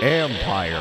Empire. 0.00 0.80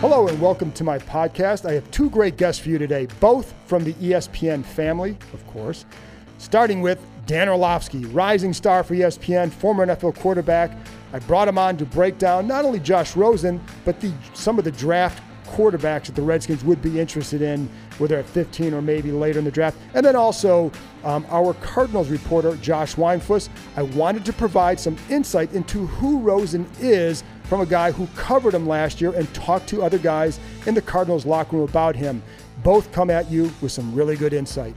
Hello 0.00 0.28
and 0.28 0.40
welcome 0.40 0.70
to 0.72 0.84
my 0.84 0.98
podcast. 0.98 1.68
I 1.68 1.72
have 1.72 1.90
two 1.90 2.08
great 2.10 2.36
guests 2.36 2.62
for 2.62 2.68
you 2.68 2.78
today, 2.78 3.06
both 3.18 3.52
from 3.66 3.82
the 3.82 3.94
ESPN 3.94 4.64
family, 4.64 5.18
of 5.32 5.44
course. 5.48 5.84
Starting 6.38 6.80
with 6.80 7.04
Dan 7.26 7.48
Orlovsky, 7.48 8.04
rising 8.06 8.52
star 8.52 8.84
for 8.84 8.94
ESPN, 8.94 9.50
former 9.50 9.84
NFL 9.84 10.16
quarterback. 10.20 10.70
I 11.12 11.18
brought 11.20 11.48
him 11.48 11.58
on 11.58 11.76
to 11.78 11.84
break 11.84 12.18
down 12.18 12.46
not 12.46 12.64
only 12.64 12.78
Josh 12.78 13.16
Rosen, 13.16 13.60
but 13.84 14.00
the, 14.00 14.12
some 14.32 14.58
of 14.58 14.64
the 14.64 14.70
draft 14.70 15.20
quarterbacks 15.56 16.06
that 16.06 16.14
the 16.14 16.22
Redskins 16.22 16.62
would 16.64 16.82
be 16.82 17.00
interested 17.00 17.40
in, 17.40 17.68
whether 17.98 18.18
at 18.18 18.26
15 18.26 18.74
or 18.74 18.82
maybe 18.82 19.10
later 19.10 19.38
in 19.38 19.44
the 19.44 19.50
draft. 19.50 19.78
And 19.94 20.04
then 20.04 20.14
also 20.14 20.70
um, 21.02 21.24
our 21.30 21.54
Cardinals 21.54 22.10
reporter, 22.10 22.56
Josh 22.56 22.96
Weinfuss. 22.96 23.48
I 23.76 23.82
wanted 23.82 24.24
to 24.26 24.32
provide 24.32 24.78
some 24.78 24.96
insight 25.08 25.52
into 25.54 25.86
who 25.86 26.18
Rosen 26.18 26.68
is 26.78 27.24
from 27.44 27.60
a 27.60 27.66
guy 27.66 27.90
who 27.90 28.06
covered 28.08 28.52
him 28.52 28.66
last 28.68 29.00
year 29.00 29.12
and 29.12 29.32
talked 29.32 29.68
to 29.68 29.82
other 29.82 29.98
guys 29.98 30.38
in 30.66 30.74
the 30.74 30.82
Cardinals 30.82 31.24
locker 31.24 31.56
room 31.56 31.68
about 31.68 31.96
him. 31.96 32.22
Both 32.62 32.92
come 32.92 33.08
at 33.08 33.30
you 33.30 33.50
with 33.62 33.72
some 33.72 33.94
really 33.94 34.16
good 34.16 34.32
insight. 34.32 34.74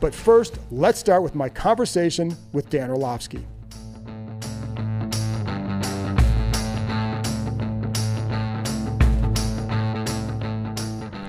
But 0.00 0.14
first, 0.14 0.58
let's 0.70 0.98
start 0.98 1.22
with 1.22 1.34
my 1.34 1.48
conversation 1.48 2.36
with 2.52 2.70
Dan 2.70 2.90
Orlovsky. 2.90 3.46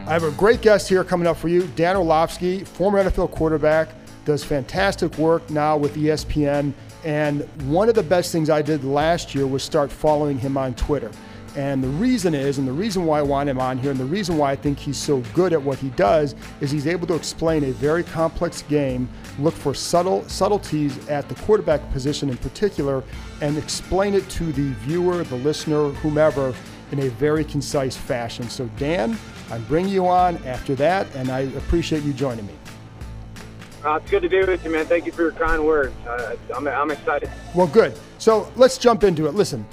I 0.09 0.13
have 0.13 0.23
a 0.23 0.31
great 0.31 0.61
guest 0.61 0.89
here 0.89 1.03
coming 1.03 1.27
up 1.27 1.37
for 1.37 1.49
you, 1.49 1.67
Dan 1.75 1.95
Orlovsky, 1.95 2.63
former 2.63 3.03
NFL 3.03 3.29
quarterback, 3.29 3.89
does 4.25 4.43
fantastic 4.43 5.15
work 5.19 5.47
now 5.51 5.77
with 5.77 5.95
ESPN. 5.95 6.73
And 7.05 7.43
one 7.69 7.89
of 7.89 7.93
the 7.93 8.01
best 8.01 8.31
things 8.31 8.49
I 8.49 8.63
did 8.63 8.83
last 8.83 9.35
year 9.35 9.45
was 9.45 9.61
start 9.61 9.91
following 9.91 10.39
him 10.39 10.57
on 10.57 10.73
Twitter. 10.73 11.11
And 11.55 11.83
the 11.83 11.89
reason 11.89 12.33
is, 12.33 12.57
and 12.57 12.67
the 12.67 12.71
reason 12.71 13.05
why 13.05 13.19
I 13.19 13.21
want 13.21 13.49
him 13.49 13.59
on 13.59 13.77
here, 13.77 13.91
and 13.91 13.99
the 13.99 14.05
reason 14.05 14.39
why 14.39 14.51
I 14.51 14.55
think 14.55 14.79
he's 14.79 14.97
so 14.97 15.19
good 15.35 15.53
at 15.53 15.61
what 15.61 15.77
he 15.77 15.89
does, 15.89 16.33
is 16.59 16.71
he's 16.71 16.87
able 16.87 17.05
to 17.05 17.13
explain 17.13 17.65
a 17.65 17.71
very 17.73 18.03
complex 18.03 18.63
game, 18.63 19.07
look 19.37 19.53
for 19.53 19.75
subtle 19.75 20.27
subtleties 20.27 21.07
at 21.07 21.29
the 21.29 21.35
quarterback 21.35 21.87
position 21.91 22.31
in 22.31 22.37
particular, 22.37 23.03
and 23.41 23.59
explain 23.59 24.15
it 24.15 24.27
to 24.31 24.45
the 24.53 24.73
viewer, 24.79 25.23
the 25.23 25.35
listener, 25.35 25.89
whomever, 25.89 26.55
in 26.91 26.99
a 26.99 27.09
very 27.09 27.43
concise 27.43 27.95
fashion. 27.95 28.49
So, 28.49 28.67
Dan, 28.77 29.17
I'm 29.51 29.63
bringing 29.65 29.91
you 29.91 30.07
on 30.07 30.37
after 30.45 30.75
that, 30.75 31.07
and 31.15 31.29
I 31.29 31.41
appreciate 31.41 32.03
you 32.03 32.13
joining 32.13 32.45
me. 32.45 32.53
Uh, 33.85 33.95
it's 33.95 34.11
good 34.11 34.21
to 34.23 34.29
be 34.29 34.39
with 34.39 34.63
you, 34.65 34.71
man. 34.71 34.85
Thank 34.85 35.05
you 35.05 35.11
for 35.11 35.21
your 35.21 35.31
kind 35.31 35.65
words. 35.65 35.93
Uh, 36.05 36.35
I'm, 36.53 36.67
I'm 36.67 36.91
excited. 36.91 37.29
Well, 37.55 37.67
good. 37.67 37.97
So 38.17 38.51
let's 38.55 38.77
jump 38.77 39.03
into 39.03 39.27
it. 39.27 39.35
Listen, 39.35 39.65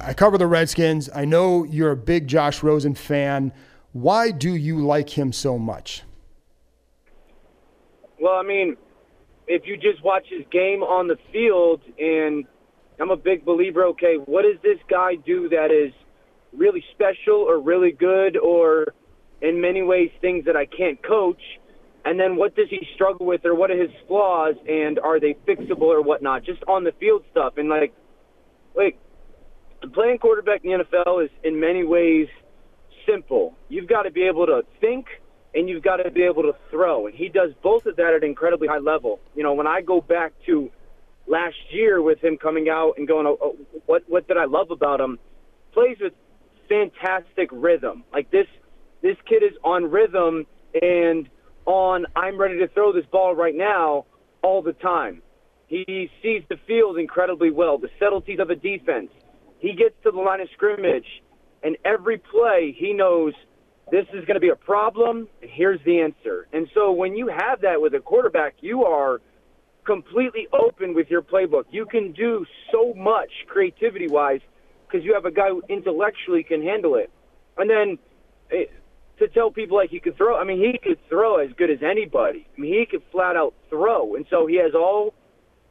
I 0.00 0.12
cover 0.12 0.36
the 0.36 0.46
Redskins. 0.46 1.08
I 1.14 1.24
know 1.24 1.64
you're 1.64 1.92
a 1.92 1.96
big 1.96 2.28
Josh 2.28 2.62
Rosen 2.62 2.94
fan. 2.94 3.52
Why 3.92 4.30
do 4.30 4.54
you 4.54 4.80
like 4.80 5.08
him 5.08 5.32
so 5.32 5.58
much? 5.58 6.02
Well, 8.20 8.34
I 8.34 8.42
mean, 8.42 8.76
if 9.46 9.66
you 9.66 9.76
just 9.76 10.04
watch 10.04 10.26
his 10.28 10.44
game 10.50 10.82
on 10.82 11.08
the 11.08 11.16
field, 11.32 11.80
and 11.98 12.44
I'm 13.00 13.10
a 13.10 13.16
big 13.16 13.44
believer, 13.44 13.84
okay, 13.86 14.16
what 14.16 14.42
does 14.42 14.60
this 14.62 14.78
guy 14.88 15.14
do 15.14 15.48
that 15.48 15.70
is 15.70 15.94
really 16.54 16.84
special 16.92 17.36
or 17.36 17.58
really 17.60 17.92
good 17.92 18.36
or– 18.36 18.88
in 19.40 19.60
many 19.60 19.82
ways 19.82 20.10
things 20.20 20.44
that 20.46 20.56
I 20.56 20.66
can't 20.66 21.02
coach. 21.02 21.40
And 22.04 22.20
then 22.20 22.36
what 22.36 22.54
does 22.54 22.68
he 22.70 22.86
struggle 22.94 23.26
with 23.26 23.44
or 23.44 23.54
what 23.54 23.70
are 23.70 23.80
his 23.80 23.90
flaws 24.06 24.54
and 24.68 24.98
are 24.98 25.18
they 25.18 25.34
fixable 25.46 25.82
or 25.82 26.02
whatnot? 26.02 26.44
Just 26.44 26.62
on 26.68 26.84
the 26.84 26.92
field 26.92 27.24
stuff. 27.30 27.54
And 27.56 27.68
like, 27.68 27.92
like 28.76 28.98
playing 29.92 30.18
quarterback 30.18 30.64
in 30.64 30.70
the 30.70 30.84
NFL 30.84 31.24
is 31.24 31.30
in 31.42 31.58
many 31.58 31.84
ways 31.84 32.28
simple. 33.06 33.54
You've 33.68 33.88
got 33.88 34.02
to 34.02 34.10
be 34.10 34.22
able 34.22 34.46
to 34.46 34.62
think 34.80 35.06
and 35.54 35.68
you've 35.68 35.82
got 35.82 35.96
to 35.96 36.10
be 36.10 36.22
able 36.22 36.42
to 36.42 36.54
throw. 36.70 37.06
And 37.06 37.14
he 37.14 37.28
does 37.28 37.50
both 37.62 37.86
of 37.86 37.96
that 37.96 38.14
at 38.14 38.22
an 38.22 38.24
incredibly 38.24 38.68
high 38.68 38.78
level. 38.78 39.20
You 39.34 39.42
know, 39.42 39.54
when 39.54 39.66
I 39.66 39.80
go 39.80 40.00
back 40.00 40.32
to 40.46 40.70
last 41.26 41.56
year 41.70 42.00
with 42.00 42.22
him 42.22 42.36
coming 42.36 42.68
out 42.68 42.94
and 42.98 43.08
going, 43.08 43.26
oh, 43.26 43.38
oh, 43.42 43.56
what 43.86 44.04
what 44.06 44.28
did 44.28 44.36
I 44.36 44.44
love 44.44 44.70
about 44.70 45.00
him? 45.00 45.18
Plays 45.72 45.96
with 46.00 46.12
fantastic 46.68 47.48
rhythm. 47.52 48.04
Like 48.12 48.30
this 48.30 48.46
this 49.02 49.16
kid 49.28 49.42
is 49.42 49.56
on 49.64 49.90
rhythm 49.90 50.46
and 50.80 51.28
on 51.64 52.06
I'm 52.14 52.38
ready 52.38 52.58
to 52.58 52.68
throw 52.68 52.92
this 52.92 53.06
ball 53.10 53.34
right 53.34 53.54
now 53.54 54.06
all 54.42 54.62
the 54.62 54.72
time. 54.72 55.22
He 55.68 56.10
sees 56.22 56.42
the 56.48 56.56
field 56.66 56.98
incredibly 56.98 57.50
well, 57.50 57.78
the 57.78 57.90
subtleties 57.98 58.38
of 58.38 58.50
a 58.50 58.54
defense. 58.54 59.10
He 59.58 59.72
gets 59.72 59.94
to 60.04 60.12
the 60.12 60.18
line 60.20 60.40
of 60.40 60.48
scrimmage, 60.52 61.22
and 61.62 61.76
every 61.84 62.18
play 62.18 62.74
he 62.78 62.92
knows 62.92 63.32
this 63.90 64.06
is 64.12 64.24
going 64.26 64.34
to 64.34 64.40
be 64.40 64.50
a 64.50 64.56
problem, 64.56 65.28
and 65.42 65.50
here's 65.52 65.80
the 65.84 66.00
answer. 66.00 66.46
And 66.52 66.68
so 66.74 66.92
when 66.92 67.16
you 67.16 67.28
have 67.28 67.62
that 67.62 67.80
with 67.80 67.94
a 67.94 68.00
quarterback, 68.00 68.54
you 68.60 68.84
are 68.84 69.20
completely 69.84 70.48
open 70.52 70.94
with 70.94 71.08
your 71.08 71.22
playbook. 71.22 71.64
You 71.70 71.86
can 71.86 72.12
do 72.12 72.44
so 72.72 72.92
much 72.94 73.30
creativity 73.48 74.08
wise 74.08 74.40
because 74.86 75.04
you 75.04 75.14
have 75.14 75.24
a 75.24 75.30
guy 75.30 75.48
who 75.48 75.62
intellectually 75.68 76.42
can 76.42 76.62
handle 76.62 76.94
it. 76.94 77.10
And 77.56 77.68
then 77.68 77.98
eh, 78.50 78.64
to 79.18 79.28
tell 79.28 79.50
people 79.50 79.76
like 79.76 79.90
he 79.90 80.00
could 80.00 80.16
throw. 80.16 80.36
I 80.36 80.44
mean, 80.44 80.58
he 80.58 80.78
could 80.78 80.98
throw 81.08 81.38
as 81.38 81.50
good 81.56 81.70
as 81.70 81.78
anybody. 81.82 82.46
I 82.56 82.60
mean, 82.60 82.72
he 82.72 82.86
could 82.86 83.02
flat 83.10 83.36
out 83.36 83.54
throw, 83.70 84.14
and 84.14 84.26
so 84.30 84.46
he 84.46 84.56
has 84.56 84.74
all 84.74 85.14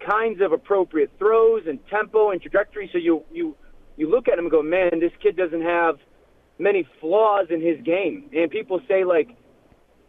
kinds 0.05 0.41
of 0.41 0.51
appropriate 0.51 1.11
throws 1.17 1.63
and 1.67 1.79
tempo 1.87 2.31
and 2.31 2.41
trajectory. 2.41 2.89
So 2.91 2.97
you 2.97 3.23
you 3.31 3.55
you 3.97 4.09
look 4.09 4.27
at 4.27 4.37
him 4.37 4.45
and 4.45 4.51
go, 4.51 4.61
man, 4.61 4.99
this 4.99 5.11
kid 5.21 5.37
doesn't 5.37 5.61
have 5.61 5.97
many 6.57 6.87
flaws 6.99 7.47
in 7.49 7.61
his 7.61 7.81
game. 7.83 8.29
And 8.33 8.49
people 8.49 8.79
say 8.87 9.03
like 9.03 9.29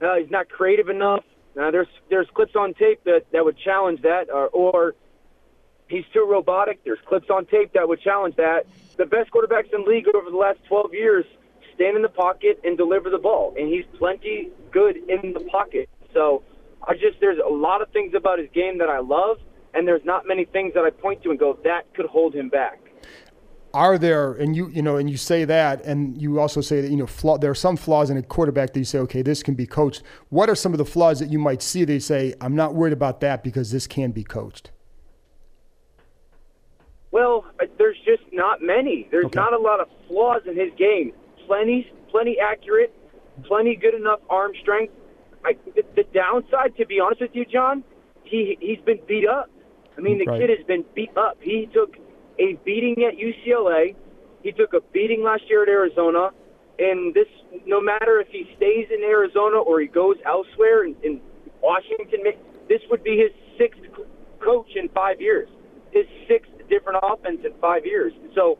uh, 0.02 0.16
he's 0.16 0.30
not 0.30 0.48
creative 0.48 0.88
enough. 0.88 1.24
Now 1.54 1.70
there's 1.70 1.88
there's 2.10 2.28
clips 2.34 2.54
on 2.56 2.74
tape 2.74 3.04
that 3.04 3.26
that 3.32 3.44
would 3.44 3.58
challenge 3.58 4.02
that, 4.02 4.28
or, 4.32 4.48
or 4.48 4.94
he's 5.88 6.04
too 6.12 6.26
robotic. 6.28 6.82
There's 6.84 6.98
clips 7.06 7.30
on 7.30 7.47
tape 7.47 7.72
that 7.74 7.88
would 7.88 8.00
challenge 8.00 8.36
that. 8.36 8.66
The 8.97 9.06
best 9.06 9.30
quarterbacks 9.30 9.72
in 9.72 9.82
the 9.82 9.91
league 9.91 10.06
over 10.14 10.30
the 10.30 10.36
last 10.36 10.58
12 10.69 10.94
years 10.94 11.24
stand 11.74 11.97
in 11.97 12.02
the 12.02 12.08
pocket 12.08 12.60
and 12.64 12.76
deliver 12.76 13.10
the 13.10 13.19
ball, 13.19 13.54
and 13.58 13.69
he's 13.69 13.84
plenty 13.98 14.50
good 14.72 14.97
in 14.97 15.32
the 15.32 15.41
pocket. 15.41 15.88
So 16.12 16.42
I 16.82 16.94
just 16.94 17.20
there's 17.20 17.38
a 17.38 17.52
lot 17.52 17.82
of 17.82 17.91
things 17.91 18.14
about 18.14 18.38
his 18.38 18.48
game 18.54 18.78
that 18.78 18.88
I 18.88 18.98
love, 18.98 19.38
and 19.74 19.86
there's 19.86 20.04
not 20.04 20.26
many 20.26 20.44
things 20.44 20.74
that 20.74 20.84
I 20.84 20.91
point 20.91 21.22
to 21.24 21.30
and 21.30 21.38
go 21.38 21.58
that 21.64 21.92
could 21.94 22.06
hold 22.06 22.34
him 22.34 22.48
back. 22.48 22.80
Are 23.74 23.98
there, 23.98 24.32
and 24.32 24.56
you 24.56 24.68
you 24.68 24.80
know, 24.80 24.97
and 24.97 25.10
you 25.10 25.18
say 25.18 25.44
that, 25.44 25.84
and 25.84 26.20
you 26.20 26.41
also 26.41 26.62
say 26.62 26.80
that 26.80 26.91
you 26.91 26.97
know, 26.97 27.06
flaw, 27.06 27.36
there 27.36 27.50
are 27.50 27.54
some 27.54 27.76
flaws 27.76 28.08
in 28.08 28.16
a 28.16 28.22
quarterback 28.22 28.72
that 28.72 28.78
you 28.78 28.86
say, 28.86 28.98
okay, 29.00 29.20
this 29.20 29.42
can 29.42 29.54
be 29.54 29.66
coached. 29.66 30.03
What 30.30 30.48
are 30.48 30.54
some 30.54 30.72
of 30.72 30.78
the 30.78 30.86
flaws 30.86 31.18
that 31.18 31.30
you 31.30 31.38
might 31.38 31.60
see? 31.60 31.84
They 31.84 31.98
say, 31.98 32.32
I'm 32.41 32.56
not 32.56 32.74
worried 32.74 32.94
about 32.94 33.20
that 33.20 33.44
because 33.44 33.70
this 33.70 33.86
can 33.86 34.12
be 34.12 34.24
coached. 34.24 34.70
Well, 37.16 37.47
uh, 37.59 37.65
there's 37.78 37.97
just 38.04 38.25
not 38.31 38.60
many. 38.60 39.09
There's 39.10 39.25
okay. 39.25 39.41
not 39.41 39.54
a 39.54 39.59
lot 39.59 39.81
of 39.81 39.88
flaws 40.06 40.43
in 40.44 40.54
his 40.54 40.71
game 40.77 41.15
plenty, 41.47 41.91
plenty 42.10 42.37
accurate, 42.38 42.93
plenty 43.44 43.75
good 43.75 43.94
enough 43.94 44.21
arm 44.28 44.53
strength. 44.60 44.93
I, 45.43 45.56
the, 45.75 45.82
the 45.94 46.04
downside, 46.12 46.77
to 46.77 46.84
be 46.84 47.00
honest 47.00 47.22
with 47.22 47.31
you, 47.32 47.47
John, 47.47 47.84
he 48.22 48.59
he's 48.60 48.81
been 48.84 49.00
beat 49.09 49.27
up. 49.27 49.49
I 49.97 50.03
mean, 50.03 50.19
the 50.19 50.27
right. 50.27 50.43
kid 50.43 50.50
has 50.50 50.66
been 50.66 50.84
beat 50.94 51.16
up. 51.16 51.38
He 51.41 51.71
took 51.72 51.97
a 52.38 52.53
beating 52.66 53.03
at 53.04 53.15
UCLA. 53.16 53.97
He 54.43 54.53
took 54.53 54.75
a 54.75 54.83
beating 54.93 55.22
last 55.22 55.44
year 55.48 55.62
at 55.62 55.71
Arizona. 55.71 56.33
And 56.78 57.15
this, 57.15 57.28
no 57.65 57.81
matter 57.81 58.21
if 58.21 58.28
he 58.28 58.45
stays 58.59 58.89
in 58.92 59.03
Arizona 59.03 59.57
or 59.57 59.80
he 59.80 59.86
goes 59.86 60.16
elsewhere 60.27 60.84
in, 60.84 60.95
in 61.03 61.22
Washington, 61.62 62.21
this 62.69 62.83
would 62.91 63.03
be 63.03 63.16
his 63.16 63.33
sixth 63.57 63.80
coach 64.39 64.69
in 64.77 64.91
five 64.91 65.19
years. 65.19 65.48
His 65.92 66.04
sixth 66.28 66.51
different 66.68 66.98
offense 67.03 67.41
in 67.45 67.53
five 67.60 67.84
years. 67.84 68.13
So 68.34 68.59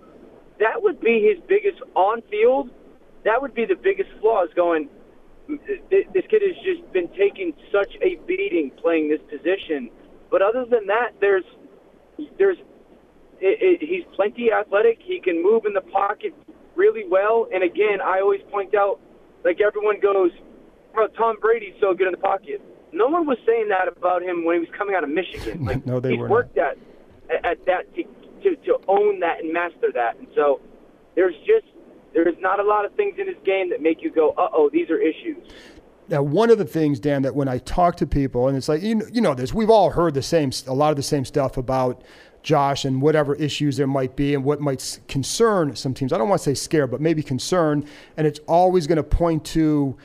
that 0.59 0.83
would 0.83 1.01
be 1.01 1.23
his 1.23 1.43
biggest 1.49 1.83
on 1.95 2.23
field. 2.31 2.71
That 3.25 3.43
would 3.43 3.55
be 3.55 3.65
the 3.65 3.77
biggest 3.77 4.11
flaw 4.21 4.45
is 4.45 4.51
going. 4.55 4.89
This 5.49 6.25
kid 6.29 6.43
has 6.43 6.57
just 6.65 6.93
been 6.93 7.09
taking 7.17 7.53
such 7.73 7.95
a 8.03 8.17
beating 8.27 8.71
playing 8.83 9.09
this 9.09 9.21
position. 9.31 9.91
But 10.31 10.43
other 10.43 10.65
than 10.65 10.87
that, 10.87 11.13
there's 11.21 11.45
there's 12.39 12.59
it, 13.41 13.81
it, 13.83 13.89
he's 13.89 14.05
plenty 14.15 14.51
athletic. 14.53 14.99
He 15.03 15.21
can 15.21 15.43
move 15.43 15.67
in 15.67 15.73
the 15.73 15.83
pocket 15.83 16.35
really 16.75 17.05
well. 17.09 17.49
And 17.53 17.63
again, 17.63 18.01
I 18.03 18.21
always 18.21 18.41
point 18.51 18.75
out, 18.75 19.01
like 19.45 19.61
everyone 19.61 20.01
goes, 20.01 20.31
"Oh, 20.97 21.07
Tom 21.17 21.37
Brady's 21.41 21.75
so 21.81 21.95
good 21.95 22.07
in 22.07 22.13
the 22.13 22.19
pocket." 22.19 22.61
No 22.93 23.09
one 23.09 23.27
was 23.27 23.39
saying 23.47 23.69
that 23.69 23.89
about 23.89 24.23
him 24.23 24.45
when 24.45 24.57
he 24.57 24.61
was 24.61 24.69
coming 24.77 24.95
out 24.95 25.05
of 25.05 25.11
Michigan. 25.11 25.65
Like 25.65 25.87
no, 25.87 26.01
they 26.01 26.13
he's 26.13 26.19
were 26.21 26.29
worked 26.29 26.57
not. 26.57 26.73
at 26.73 26.79
at 27.31 27.65
that 27.67 27.95
to, 27.95 28.05
to 28.43 28.57
to 28.65 28.79
own 28.89 29.21
that 29.21 29.41
and 29.43 29.53
master 29.53 29.91
that. 29.93 30.17
And 30.19 30.29
so 30.35 30.61
there's 31.15 31.37
just 31.47 31.67
There's 32.15 32.41
not 32.41 32.61
a 32.61 32.63
lot 32.63 32.87
of 32.87 32.95
things 32.95 33.19
in 33.19 33.27
his 33.27 33.37
game 33.45 33.69
that 33.71 33.83
make 33.83 34.03
you 34.03 34.11
go, 34.11 34.31
uh 34.39 34.49
oh, 34.53 34.71
these 34.73 34.89
are 34.89 34.99
issues. 34.99 35.37
Now, 36.09 36.23
one 36.23 36.51
of 36.51 36.57
the 36.57 36.65
things, 36.65 36.99
Dan, 36.99 37.23
that 37.23 37.35
when 37.35 37.49
I 37.49 37.59
talk 37.59 37.97
to 37.97 38.07
people, 38.07 38.49
and 38.49 38.57
it's 38.57 38.69
like, 38.69 38.81
you 38.81 38.95
know, 38.95 39.07
you 39.13 39.21
know 39.21 39.35
this, 39.35 39.53
we've 39.53 39.69
all 39.69 39.91
heard 39.91 40.15
the 40.15 40.23
same, 40.23 40.51
a 40.67 40.73
lot 40.73 40.91
of 40.91 40.97
the 40.97 41.03
same 41.03 41.25
stuff 41.25 41.57
about 41.57 42.03
Josh 42.43 42.85
and 42.85 43.03
whatever 43.03 43.35
issues 43.35 43.77
there 43.77 43.89
might 43.89 44.15
be 44.17 44.33
and 44.35 44.45
what 44.45 44.61
might 44.61 45.01
concern 45.09 45.75
some 45.75 45.93
teams. 45.93 46.13
I 46.13 46.19
don't 46.19 46.29
want 46.29 46.41
to 46.41 46.45
say 46.45 46.55
scare, 46.55 46.87
but 46.87 47.01
maybe 47.01 47.23
concern. 47.23 47.85
And 48.17 48.27
it's 48.27 48.41
always 48.47 48.87
going 48.87 48.97
to 48.97 49.03
point 49.03 49.45
to 49.47 49.97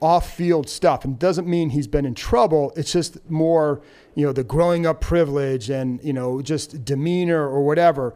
off 0.00 0.34
field 0.34 0.68
stuff. 0.68 1.04
And 1.04 1.18
doesn't 1.18 1.46
mean 1.46 1.70
he's 1.70 1.86
been 1.86 2.04
in 2.04 2.14
trouble. 2.14 2.72
It's 2.76 2.92
just 2.92 3.28
more, 3.30 3.82
you 4.14 4.24
know, 4.26 4.32
the 4.32 4.44
growing 4.44 4.86
up 4.86 5.00
privilege 5.00 5.70
and, 5.70 6.00
you 6.02 6.12
know, 6.12 6.42
just 6.42 6.84
demeanor 6.84 7.48
or 7.48 7.64
whatever. 7.64 8.14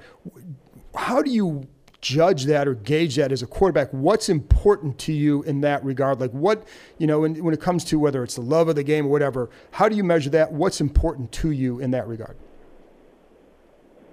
How 0.94 1.22
do 1.22 1.30
you 1.30 1.66
judge 2.00 2.44
that 2.46 2.66
or 2.66 2.74
gauge 2.74 3.16
that 3.16 3.32
as 3.32 3.42
a 3.42 3.46
quarterback? 3.46 3.88
What's 3.92 4.28
important 4.28 4.98
to 5.00 5.12
you 5.12 5.42
in 5.44 5.60
that 5.62 5.82
regard? 5.84 6.20
Like 6.20 6.32
what, 6.32 6.66
you 6.98 7.06
know, 7.06 7.20
when, 7.20 7.42
when 7.42 7.54
it 7.54 7.60
comes 7.60 7.84
to 7.84 7.98
whether 7.98 8.22
it's 8.22 8.34
the 8.34 8.42
love 8.42 8.68
of 8.68 8.76
the 8.76 8.82
game 8.82 9.06
or 9.06 9.10
whatever, 9.10 9.48
how 9.70 9.88
do 9.88 9.96
you 9.96 10.04
measure 10.04 10.30
that? 10.30 10.52
What's 10.52 10.80
important 10.80 11.32
to 11.32 11.50
you 11.50 11.80
in 11.80 11.92
that 11.92 12.06
regard? 12.06 12.36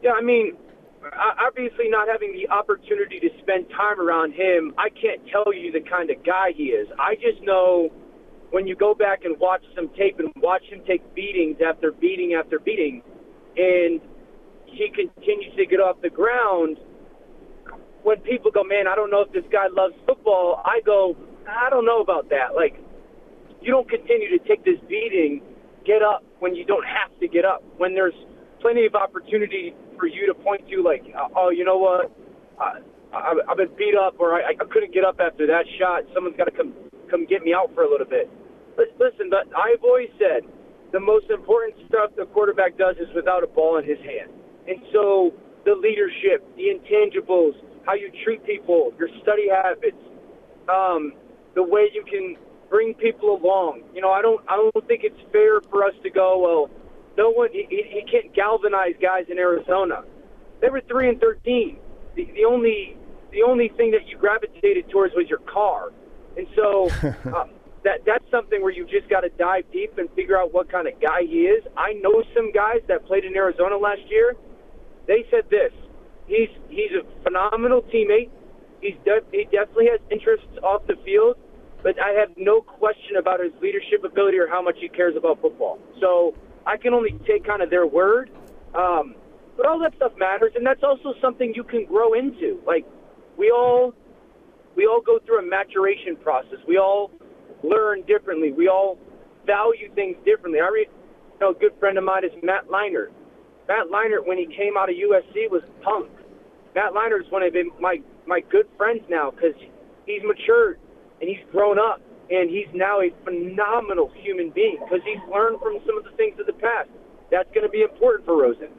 Yeah, 0.01 0.11
I 0.13 0.21
mean, 0.21 0.55
obviously 1.39 1.89
not 1.89 2.07
having 2.07 2.33
the 2.33 2.49
opportunity 2.53 3.19
to 3.19 3.29
spend 3.41 3.69
time 3.69 3.99
around 3.99 4.33
him, 4.33 4.73
I 4.77 4.89
can't 4.89 5.21
tell 5.31 5.53
you 5.53 5.71
the 5.71 5.81
kind 5.81 6.09
of 6.09 6.23
guy 6.25 6.51
he 6.55 6.75
is. 6.75 6.87
I 6.99 7.15
just 7.15 7.41
know 7.41 7.89
when 8.51 8.67
you 8.67 8.75
go 8.75 8.93
back 8.93 9.25
and 9.25 9.39
watch 9.39 9.63
some 9.75 9.89
tape 9.97 10.19
and 10.19 10.31
watch 10.37 10.63
him 10.63 10.81
take 10.87 11.03
beatings 11.15 11.57
after 11.65 11.91
beating 11.91 12.33
after 12.33 12.59
beating, 12.59 13.01
and 13.55 14.01
he 14.65 14.89
continues 14.93 15.55
to 15.55 15.65
get 15.65 15.79
off 15.79 16.01
the 16.01 16.09
ground. 16.09 16.77
When 18.03 18.17
people 18.21 18.51
go, 18.51 18.63
man, 18.63 18.87
I 18.87 18.95
don't 18.95 19.11
know 19.11 19.21
if 19.21 19.31
this 19.31 19.43
guy 19.51 19.67
loves 19.71 19.93
football, 20.05 20.61
I 20.65 20.81
go, 20.85 21.15
I 21.47 21.69
don't 21.69 21.85
know 21.85 22.01
about 22.01 22.29
that. 22.29 22.55
Like, 22.55 22.79
you 23.61 23.71
don't 23.71 23.89
continue 23.89 24.29
to 24.37 24.47
take 24.47 24.63
this 24.63 24.79
beating, 24.87 25.41
get 25.85 26.01
up 26.01 26.23
when 26.39 26.55
you 26.55 26.65
don't 26.65 26.85
have 26.85 27.17
to 27.19 27.27
get 27.27 27.43
up. 27.45 27.63
When 27.77 27.93
there's 27.93 28.13
plenty 28.61 28.85
of 28.85 28.95
opportunity 28.95 29.73
for 29.97 30.07
you 30.07 30.27
to 30.27 30.33
point 30.33 30.67
to, 30.69 30.83
like, 30.83 31.03
oh, 31.35 31.49
you 31.49 31.65
know 31.65 31.77
what, 31.77 32.11
I, 32.59 32.79
I, 33.13 33.33
I've 33.49 33.57
been 33.57 33.73
beat 33.77 33.95
up, 33.95 34.15
or 34.19 34.35
I, 34.35 34.51
I 34.51 34.65
couldn't 34.69 34.93
get 34.93 35.03
up 35.03 35.19
after 35.19 35.47
that 35.47 35.65
shot. 35.79 36.03
Someone's 36.13 36.37
got 36.37 36.45
to 36.45 36.51
come 36.55 36.73
come 37.09 37.25
get 37.25 37.41
me 37.41 37.53
out 37.53 37.73
for 37.73 37.83
a 37.83 37.89
little 37.89 38.05
bit. 38.05 38.29
Listen, 38.77 39.29
but 39.29 39.49
I've 39.57 39.83
always 39.83 40.09
said 40.19 40.45
the 40.91 40.99
most 40.99 41.29
important 41.29 41.75
stuff 41.87 42.11
the 42.15 42.25
quarterback 42.25 42.77
does 42.77 42.95
is 42.97 43.09
without 43.15 43.43
a 43.43 43.47
ball 43.47 43.77
in 43.77 43.85
his 43.85 43.97
hand, 43.99 44.31
and 44.67 44.77
so 44.93 45.33
the 45.65 45.73
leadership, 45.75 46.45
the 46.55 46.69
intangibles, 46.71 47.53
how 47.85 47.93
you 47.93 48.11
treat 48.23 48.45
people, 48.45 48.93
your 48.97 49.09
study 49.21 49.49
habits, 49.49 49.97
um, 50.69 51.13
the 51.55 51.63
way 51.63 51.89
you 51.93 52.05
can 52.05 52.37
bring 52.69 52.93
people 52.93 53.35
along. 53.35 53.81
You 53.93 54.01
know, 54.01 54.11
I 54.11 54.21
don't 54.21 54.41
I 54.47 54.55
don't 54.55 54.87
think 54.87 55.01
it's 55.03 55.19
fair 55.31 55.61
for 55.69 55.83
us 55.83 55.93
to 56.03 56.09
go, 56.09 56.39
well, 56.39 56.69
no 57.19 57.29
one 57.29 57.49
he, 57.51 57.67
he 57.69 58.01
can't 58.09 58.33
galvanize 58.33 58.95
guys 59.01 59.25
in 59.29 59.37
Arizona. 59.37 60.05
They 60.61 60.69
were 60.69 60.81
three 60.87 61.09
and 61.09 61.19
thirteen. 61.19 61.77
The, 62.15 62.23
the 62.33 62.45
only 62.45 62.95
the 63.31 63.43
only 63.43 63.67
thing 63.75 63.91
that 63.91 64.07
you 64.07 64.17
gravitated 64.17 64.89
towards 64.89 65.13
was 65.15 65.27
your 65.27 65.39
car, 65.39 65.91
and 66.37 66.47
so 66.55 66.87
um, 67.35 67.51
that 67.83 67.99
that's 68.05 68.23
something 68.31 68.61
where 68.61 68.71
you've 68.71 68.89
just 68.89 69.09
got 69.09 69.21
to 69.21 69.29
dive 69.37 69.65
deep 69.73 69.97
and 69.97 70.09
figure 70.15 70.39
out 70.39 70.53
what 70.53 70.71
kind 70.71 70.87
of 70.87 70.93
guy 71.01 71.27
he 71.27 71.51
is. 71.51 71.61
I 71.75 71.93
know 71.99 72.23
some 72.33 72.53
guys 72.53 72.79
that 72.87 73.05
played 73.05 73.25
in 73.25 73.35
Arizona 73.35 73.77
last 73.77 74.07
year. 74.07 74.35
They 75.05 75.25
said 75.29 75.43
this: 75.51 75.73
he's 76.25 76.49
he's 76.69 76.95
a 76.95 77.03
phenomenal 77.23 77.81
teammate. 77.93 78.29
He's 78.79 78.95
de- 79.03 79.27
he 79.31 79.43
definitely 79.51 79.91
has 79.91 79.99
interests 80.09 80.55
off 80.63 80.87
the 80.87 80.95
field, 81.03 81.35
but 81.83 81.99
I 81.99 82.11
have 82.17 82.31
no 82.37 82.61
question 82.61 83.17
about 83.19 83.43
his 83.43 83.51
leadership 83.61 84.05
ability 84.05 84.37
or 84.37 84.47
how 84.47 84.61
much 84.61 84.77
he 84.79 84.87
cares 84.87 85.15
about 85.17 85.41
football. 85.41 85.79
So 85.99 86.33
I 86.65 86.77
can 86.77 86.93
only 86.93 87.11
take 87.27 87.45
kind 87.45 87.61
of 87.61 87.69
their 87.69 87.87
word. 87.87 88.29
Um, 88.75 89.15
but 89.57 89.65
all 89.65 89.79
that 89.79 89.95
stuff 89.95 90.13
matters, 90.17 90.53
and 90.55 90.65
that's 90.65 90.83
also 90.83 91.13
something 91.21 91.53
you 91.55 91.63
can 91.63 91.85
grow 91.85 92.13
into. 92.13 92.61
Like 92.65 92.85
we 93.37 93.51
all, 93.51 93.93
we 94.75 94.85
all 94.85 95.01
go 95.01 95.19
through 95.25 95.39
a 95.39 95.45
maturation 95.45 96.15
process. 96.15 96.59
We 96.67 96.77
all 96.77 97.11
learn 97.63 98.03
differently. 98.03 98.53
We 98.53 98.69
all 98.69 98.97
value 99.45 99.91
things 99.95 100.15
differently. 100.23 100.61
I 100.61 100.69
read, 100.69 100.87
you 100.87 101.39
know, 101.41 101.51
a 101.51 101.59
good 101.59 101.73
friend 101.79 101.97
of 101.97 102.03
mine 102.03 102.23
is 102.23 102.31
Matt 102.41 102.67
Leinart. 102.67 103.11
Matt 103.67 103.87
Leinart, 103.91 104.25
when 104.25 104.37
he 104.37 104.45
came 104.45 104.77
out 104.77 104.89
of 104.89 104.95
USC, 104.95 105.49
was 105.49 105.63
punk. 105.81 106.09
Matt 106.73 106.93
Leinart 106.93 107.25
is 107.25 107.31
one 107.31 107.43
of 107.43 107.53
my 107.79 107.97
my 108.25 108.39
good 108.49 108.67
friends 108.77 109.01
now 109.09 109.31
because 109.31 109.55
he's 110.05 110.21
matured 110.23 110.79
and 111.19 111.29
he's 111.29 111.43
grown 111.51 111.77
up 111.79 111.99
and 112.29 112.49
he's 112.49 112.67
now 112.73 113.01
a 113.01 113.11
phenomenal 113.23 114.11
human 114.15 114.49
being 114.51 114.77
because 114.83 115.01
he's 115.05 115.19
learned 115.31 115.59
from 115.59 115.79
some 115.85 115.97
of 115.97 116.03
the 116.03 116.11
things 116.11 116.39
of 116.39 116.45
the 116.45 116.53
past. 116.53 116.89
That's 117.31 117.49
going 117.53 117.63
to 117.63 117.69
be 117.69 117.81
important 117.81 118.25
for 118.25 118.41
Rosen. 118.41 118.69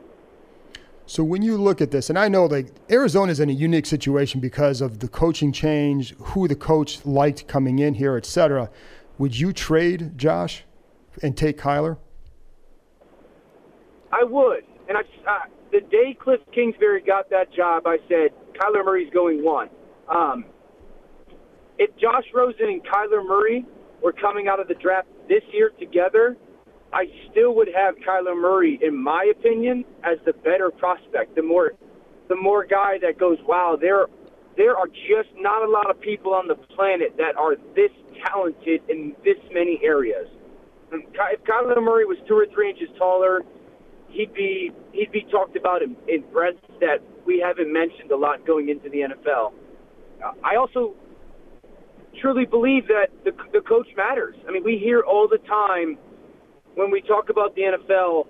So 1.07 1.25
when 1.25 1.43
you 1.43 1.57
look 1.57 1.81
at 1.81 1.91
this, 1.91 2.09
and 2.09 2.19
I 2.19 2.29
know 2.29 2.47
like 2.47 2.73
Arizona 2.91 3.33
is 3.33 3.41
in 3.41 3.51
a 3.51 3.53
unique 3.53 3.87
situation 3.87 4.41
because 4.41 4.81
of 4.81 5.01
the 5.01 5.09
coaching 5.09 5.51
change, 5.51 6.15
who 6.19 6.47
the 6.47 6.55
coach 6.55 7.05
liked 7.05 7.49
coming 7.49 7.81
in 7.81 7.95
here, 7.95 8.17
etc. 8.17 8.71
Would 9.19 9.39
you 9.39 9.53
trade 9.53 10.17
Josh 10.17 10.65
and 11.23 11.37
take 11.37 11.59
Kyler? 11.59 11.99
I 14.13 14.25
would. 14.25 14.65
And 14.89 14.99
I, 14.99 15.01
uh, 15.01 15.39
the 15.73 15.81
day 15.81 16.17
Cliff 16.19 16.41
Kingsbury 16.53 17.01
got 17.01 17.31
that 17.31 17.53
job, 17.53 17.87
I 17.87 17.99
said 18.09 18.31
Kyler 18.55 18.85
Murray's 18.85 19.13
going 19.13 19.43
one. 19.43 19.69
Um, 20.09 20.45
if 21.81 21.91
Josh 21.97 22.25
Rosen 22.35 22.69
and 22.69 22.85
Kyler 22.85 23.27
Murray 23.27 23.65
were 24.03 24.13
coming 24.13 24.49
out 24.49 24.61
of 24.61 24.69
the 24.69 24.75
draft 24.75 25.09
this 25.29 25.43
year 25.51 25.71
together, 25.81 26.37
I 26.93 27.07
still 27.31 27.55
would 27.55 27.69
have 27.75 27.95
Kyler 28.07 28.37
Murray, 28.39 28.79
in 28.83 29.03
my 29.03 29.33
opinion, 29.33 29.87
as 30.05 30.19
the 30.27 30.35
better 30.35 30.71
prospect. 30.71 31.35
The 31.37 31.43
more, 31.43 31.73
the 32.29 32.37
more 32.37 32.67
guy 32.67 32.99
that 33.01 33.19
goes, 33.19 33.39
wow, 33.49 33.79
there, 33.81 34.07
there 34.59 34.77
are 34.77 34.89
just 34.89 35.31
not 35.37 35.67
a 35.67 35.71
lot 35.71 35.89
of 35.89 35.99
people 35.99 36.35
on 36.35 36.49
the 36.49 36.55
planet 36.55 37.15
that 37.17 37.37
are 37.37 37.57
this 37.75 37.91
talented 38.27 38.83
in 38.91 39.17
this 39.25 39.39
many 39.51 39.81
areas. 39.83 40.29
Um, 40.93 41.05
if 41.33 41.41
Kyler 41.45 41.83
Murray 41.83 42.05
was 42.05 42.19
two 42.29 42.35
or 42.35 42.47
three 42.53 42.69
inches 42.69 42.89
taller, 42.99 43.41
he'd 44.09 44.35
be 44.35 44.73
he'd 44.93 45.13
be 45.13 45.25
talked 45.31 45.57
about 45.57 45.81
in, 45.81 45.97
in 46.09 46.25
breadth 46.31 46.59
that 46.81 46.99
we 47.25 47.41
haven't 47.41 47.73
mentioned 47.73 48.11
a 48.11 48.17
lot 48.17 48.45
going 48.45 48.69
into 48.69 48.91
the 48.91 48.99
NFL. 48.99 49.53
Uh, 50.23 50.33
I 50.45 50.57
also 50.57 50.95
truly 52.21 52.45
believe 52.45 52.89
that 52.89 53.09
the, 53.25 53.33
the 53.53 53.61
coach 53.61 53.89
matters. 53.97 54.37
I 54.49 54.53
mean, 54.53 54.65
we 54.65 54.79
hear 54.79 55.01
all 55.01 55.29
the 55.29 55.39
time 55.39 55.99
when 56.75 56.91
we 56.91 57.01
talk 57.03 57.31
about 57.31 57.55
the 57.55 57.63
NFL, 57.63 58.27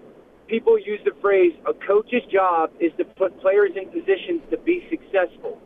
people 0.49 0.78
use 0.78 1.00
the 1.04 1.12
phrase, 1.20 1.52
a 1.68 1.75
coach's 1.87 2.25
job 2.32 2.70
is 2.80 2.92
to 2.99 3.04
put 3.04 3.38
players 3.40 3.72
in 3.76 3.87
positions 3.88 4.42
to 4.50 4.58
be 4.58 4.87
successful. 4.90 5.60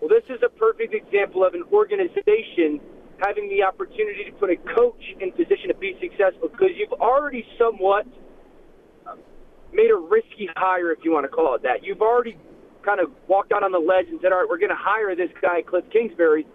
Well, 0.00 0.08
this 0.08 0.24
is 0.28 0.42
a 0.44 0.48
perfect 0.48 0.94
example 0.94 1.44
of 1.44 1.54
an 1.54 1.62
organization 1.72 2.80
having 3.22 3.48
the 3.48 3.62
opportunity 3.62 4.24
to 4.26 4.32
put 4.32 4.50
a 4.50 4.56
coach 4.74 5.02
in 5.20 5.30
position 5.30 5.68
to 5.68 5.78
be 5.78 5.94
successful 6.00 6.48
because 6.48 6.74
you've 6.74 6.98
already 6.98 7.46
somewhat 7.56 8.06
made 9.72 9.90
a 9.90 9.96
risky 9.96 10.48
hire, 10.56 10.90
if 10.90 10.98
you 11.04 11.12
want 11.12 11.24
to 11.24 11.28
call 11.28 11.54
it 11.54 11.62
that. 11.62 11.84
You've 11.84 12.02
already 12.02 12.36
kind 12.84 12.98
of 12.98 13.12
walked 13.28 13.52
out 13.52 13.62
on 13.62 13.70
the 13.70 13.78
ledge 13.78 14.06
and 14.10 14.18
said, 14.20 14.32
all 14.32 14.40
right, 14.40 14.48
we're 14.48 14.58
going 14.58 14.74
to 14.74 14.76
hire 14.76 15.14
this 15.14 15.30
guy, 15.40 15.62
Cliff 15.62 15.84
Kingsbury 15.92 16.46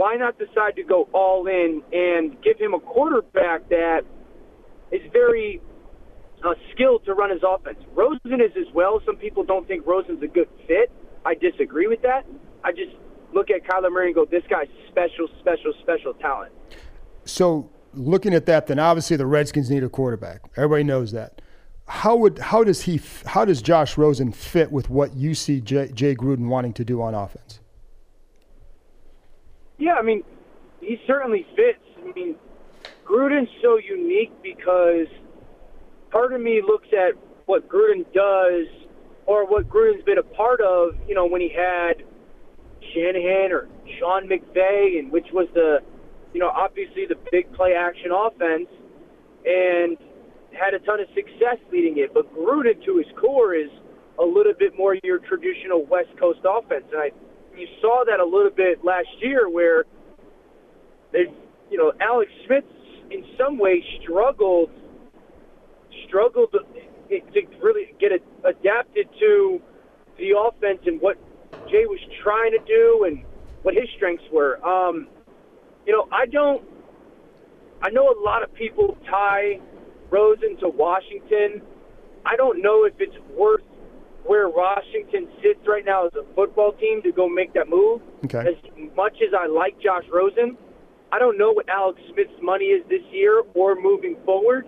why 0.00 0.16
not 0.16 0.38
decide 0.38 0.74
to 0.76 0.82
go 0.82 1.10
all 1.12 1.46
in 1.46 1.82
and 1.92 2.40
give 2.42 2.58
him 2.58 2.72
a 2.72 2.80
quarterback 2.80 3.68
that 3.68 4.00
is 4.90 5.02
very 5.12 5.60
uh, 6.42 6.54
skilled 6.72 7.04
to 7.04 7.12
run 7.12 7.28
his 7.28 7.42
offense? 7.46 7.76
Rosen 7.94 8.40
is 8.40 8.52
as 8.56 8.72
well. 8.72 9.02
Some 9.04 9.16
people 9.16 9.44
don't 9.44 9.68
think 9.68 9.86
Rosen's 9.86 10.22
a 10.22 10.26
good 10.26 10.48
fit. 10.66 10.90
I 11.26 11.34
disagree 11.34 11.86
with 11.86 12.00
that. 12.00 12.24
I 12.64 12.72
just 12.72 12.96
look 13.34 13.50
at 13.50 13.62
Kyler 13.64 13.92
Murray 13.92 14.06
and 14.06 14.14
go, 14.14 14.24
this 14.24 14.42
guy's 14.48 14.68
special, 14.88 15.28
special, 15.38 15.74
special 15.82 16.14
talent. 16.14 16.54
So 17.26 17.68
looking 17.92 18.32
at 18.32 18.46
that, 18.46 18.68
then 18.68 18.78
obviously 18.78 19.18
the 19.18 19.26
Redskins 19.26 19.68
need 19.68 19.84
a 19.84 19.90
quarterback. 19.90 20.40
Everybody 20.56 20.84
knows 20.84 21.12
that. 21.12 21.42
How 21.88 22.16
would 22.16 22.38
how 22.38 22.64
does 22.64 22.82
he 22.82 23.02
how 23.26 23.44
does 23.44 23.60
Josh 23.60 23.98
Rosen 23.98 24.32
fit 24.32 24.72
with 24.72 24.88
what 24.88 25.14
you 25.14 25.34
see 25.34 25.60
Jay, 25.60 25.90
Jay 25.92 26.14
Gruden 26.14 26.48
wanting 26.48 26.72
to 26.72 26.86
do 26.86 27.02
on 27.02 27.14
offense? 27.14 27.59
Yeah, 29.80 29.94
I 29.94 30.02
mean, 30.02 30.22
he 30.82 30.98
certainly 31.06 31.46
fits. 31.56 31.80
I 31.98 32.12
mean, 32.12 32.36
Gruden's 33.06 33.48
so 33.62 33.78
unique 33.78 34.30
because 34.42 35.06
part 36.10 36.34
of 36.34 36.40
me 36.40 36.60
looks 36.60 36.88
at 36.92 37.14
what 37.46 37.66
Gruden 37.66 38.04
does 38.12 38.66
or 39.24 39.46
what 39.46 39.70
Gruden's 39.70 40.04
been 40.04 40.18
a 40.18 40.22
part 40.22 40.60
of, 40.60 40.90
you 41.08 41.14
know, 41.14 41.26
when 41.26 41.40
he 41.40 41.48
had 41.48 42.04
Shanahan 42.92 43.52
or 43.52 43.68
Sean 43.98 44.28
McVay, 44.28 44.98
and 44.98 45.10
which 45.10 45.26
was 45.32 45.48
the, 45.54 45.78
you 46.34 46.40
know, 46.40 46.50
obviously 46.50 47.06
the 47.06 47.16
big 47.32 47.50
play 47.54 47.72
action 47.72 48.10
offense, 48.12 48.68
and 49.46 49.96
had 50.52 50.74
a 50.74 50.78
ton 50.80 51.00
of 51.00 51.06
success 51.14 51.56
leading 51.72 51.96
it. 51.98 52.12
But 52.12 52.32
Gruden, 52.34 52.84
to 52.84 52.98
his 52.98 53.06
core, 53.18 53.54
is 53.54 53.70
a 54.18 54.24
little 54.24 54.52
bit 54.58 54.76
more 54.76 54.96
your 55.02 55.20
traditional 55.20 55.86
West 55.86 56.10
Coast 56.18 56.40
offense, 56.44 56.84
and 56.92 57.00
I 57.00 57.10
you 57.60 57.68
saw 57.80 58.04
that 58.06 58.20
a 58.20 58.24
little 58.24 58.50
bit 58.50 58.84
last 58.84 59.08
year 59.20 59.48
where 59.48 59.84
they, 61.12 61.26
you 61.70 61.76
know, 61.76 61.92
Alex 62.00 62.30
Smith 62.46 62.64
in 63.10 63.24
some 63.36 63.58
ways 63.58 63.82
struggled 64.02 64.70
struggled 66.06 66.52
to, 66.52 66.60
really 67.62 67.94
get 68.00 68.12
adapted 68.44 69.08
to 69.18 69.60
the 70.18 70.30
offense 70.36 70.80
and 70.86 71.00
what 71.00 71.16
Jay 71.68 71.84
was 71.86 71.98
trying 72.22 72.52
to 72.52 72.58
do 72.66 73.04
and 73.06 73.24
what 73.62 73.74
his 73.74 73.84
strengths 73.96 74.24
were. 74.32 74.64
Um, 74.64 75.08
you 75.86 75.92
know, 75.92 76.08
I 76.12 76.26
don't. 76.26 76.62
I 77.82 77.90
know 77.90 78.10
a 78.10 78.20
lot 78.22 78.42
of 78.42 78.52
people 78.54 78.96
tie 79.08 79.58
Rosen 80.10 80.56
to 80.60 80.68
Washington. 80.68 81.62
I 82.26 82.36
don't 82.36 82.62
know 82.62 82.84
if 82.84 82.94
it's 82.98 83.16
worth 83.36 83.62
where 84.24 84.48
Washington 84.48 85.28
sits 85.42 85.60
right 85.66 85.84
now 85.84 86.06
as 86.06 86.12
a 86.14 86.24
football 86.34 86.72
team 86.72 87.02
to 87.02 87.12
go 87.12 87.28
make 87.28 87.52
that 87.54 87.68
move. 87.68 88.00
Okay. 88.24 88.40
As 88.40 88.56
much 88.96 89.16
as 89.26 89.34
I 89.36 89.46
like 89.46 89.80
Josh 89.80 90.04
Rosen, 90.12 90.56
I 91.12 91.18
don't 91.18 91.38
know 91.38 91.52
what 91.52 91.68
Alex 91.68 92.00
Smith's 92.12 92.38
money 92.42 92.66
is 92.66 92.86
this 92.88 93.02
year 93.10 93.42
or 93.54 93.74
moving 93.74 94.16
forward. 94.24 94.66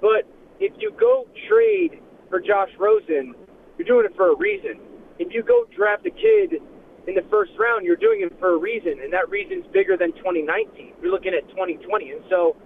But 0.00 0.24
if 0.60 0.72
you 0.78 0.92
go 0.98 1.26
trade 1.48 2.00
for 2.30 2.40
Josh 2.40 2.70
Rosen, 2.78 3.34
you're 3.76 3.86
doing 3.86 4.06
it 4.06 4.16
for 4.16 4.32
a 4.32 4.36
reason. 4.36 4.80
If 5.18 5.34
you 5.34 5.42
go 5.42 5.64
draft 5.76 6.06
a 6.06 6.10
kid 6.10 6.62
in 7.06 7.14
the 7.14 7.26
first 7.30 7.52
round, 7.58 7.84
you're 7.84 7.96
doing 7.96 8.22
it 8.22 8.32
for 8.38 8.54
a 8.54 8.58
reason, 8.58 9.00
and 9.02 9.12
that 9.12 9.28
reason's 9.28 9.66
bigger 9.72 9.96
than 9.96 10.12
2019. 10.12 10.94
You're 11.02 11.10
looking 11.10 11.34
at 11.34 11.48
2020. 11.50 12.10
And 12.12 12.20
so, 12.30 12.56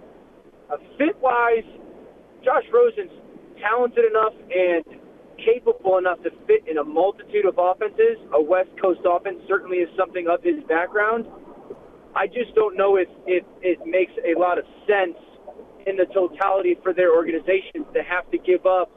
uh, 0.71 0.77
fit 0.97 1.17
wise, 1.21 1.65
Josh 2.43 2.63
Rosen's 2.71 3.11
talented 3.59 4.05
enough 4.05 4.33
and 4.51 4.99
capable 5.37 5.97
enough 5.97 6.21
to 6.23 6.31
fit 6.47 6.67
in 6.67 6.77
a 6.77 6.83
multitude 6.83 7.45
of 7.45 7.55
offenses. 7.57 8.17
A 8.33 8.41
West 8.41 8.69
Coast 8.81 9.01
offense 9.05 9.37
certainly 9.47 9.77
is 9.77 9.89
something 9.97 10.27
of 10.27 10.43
his 10.43 10.63
background. 10.67 11.25
I 12.15 12.27
just 12.27 12.53
don't 12.55 12.77
know 12.77 12.95
if, 12.95 13.07
if 13.25 13.43
it 13.61 13.79
makes 13.85 14.13
a 14.21 14.37
lot 14.39 14.57
of 14.57 14.65
sense 14.85 15.17
in 15.87 15.97
the 15.97 16.05
totality 16.13 16.77
for 16.83 16.93
their 16.93 17.13
organization 17.15 17.83
to 17.93 18.03
have 18.03 18.29
to 18.31 18.37
give 18.37 18.65
up, 18.65 18.91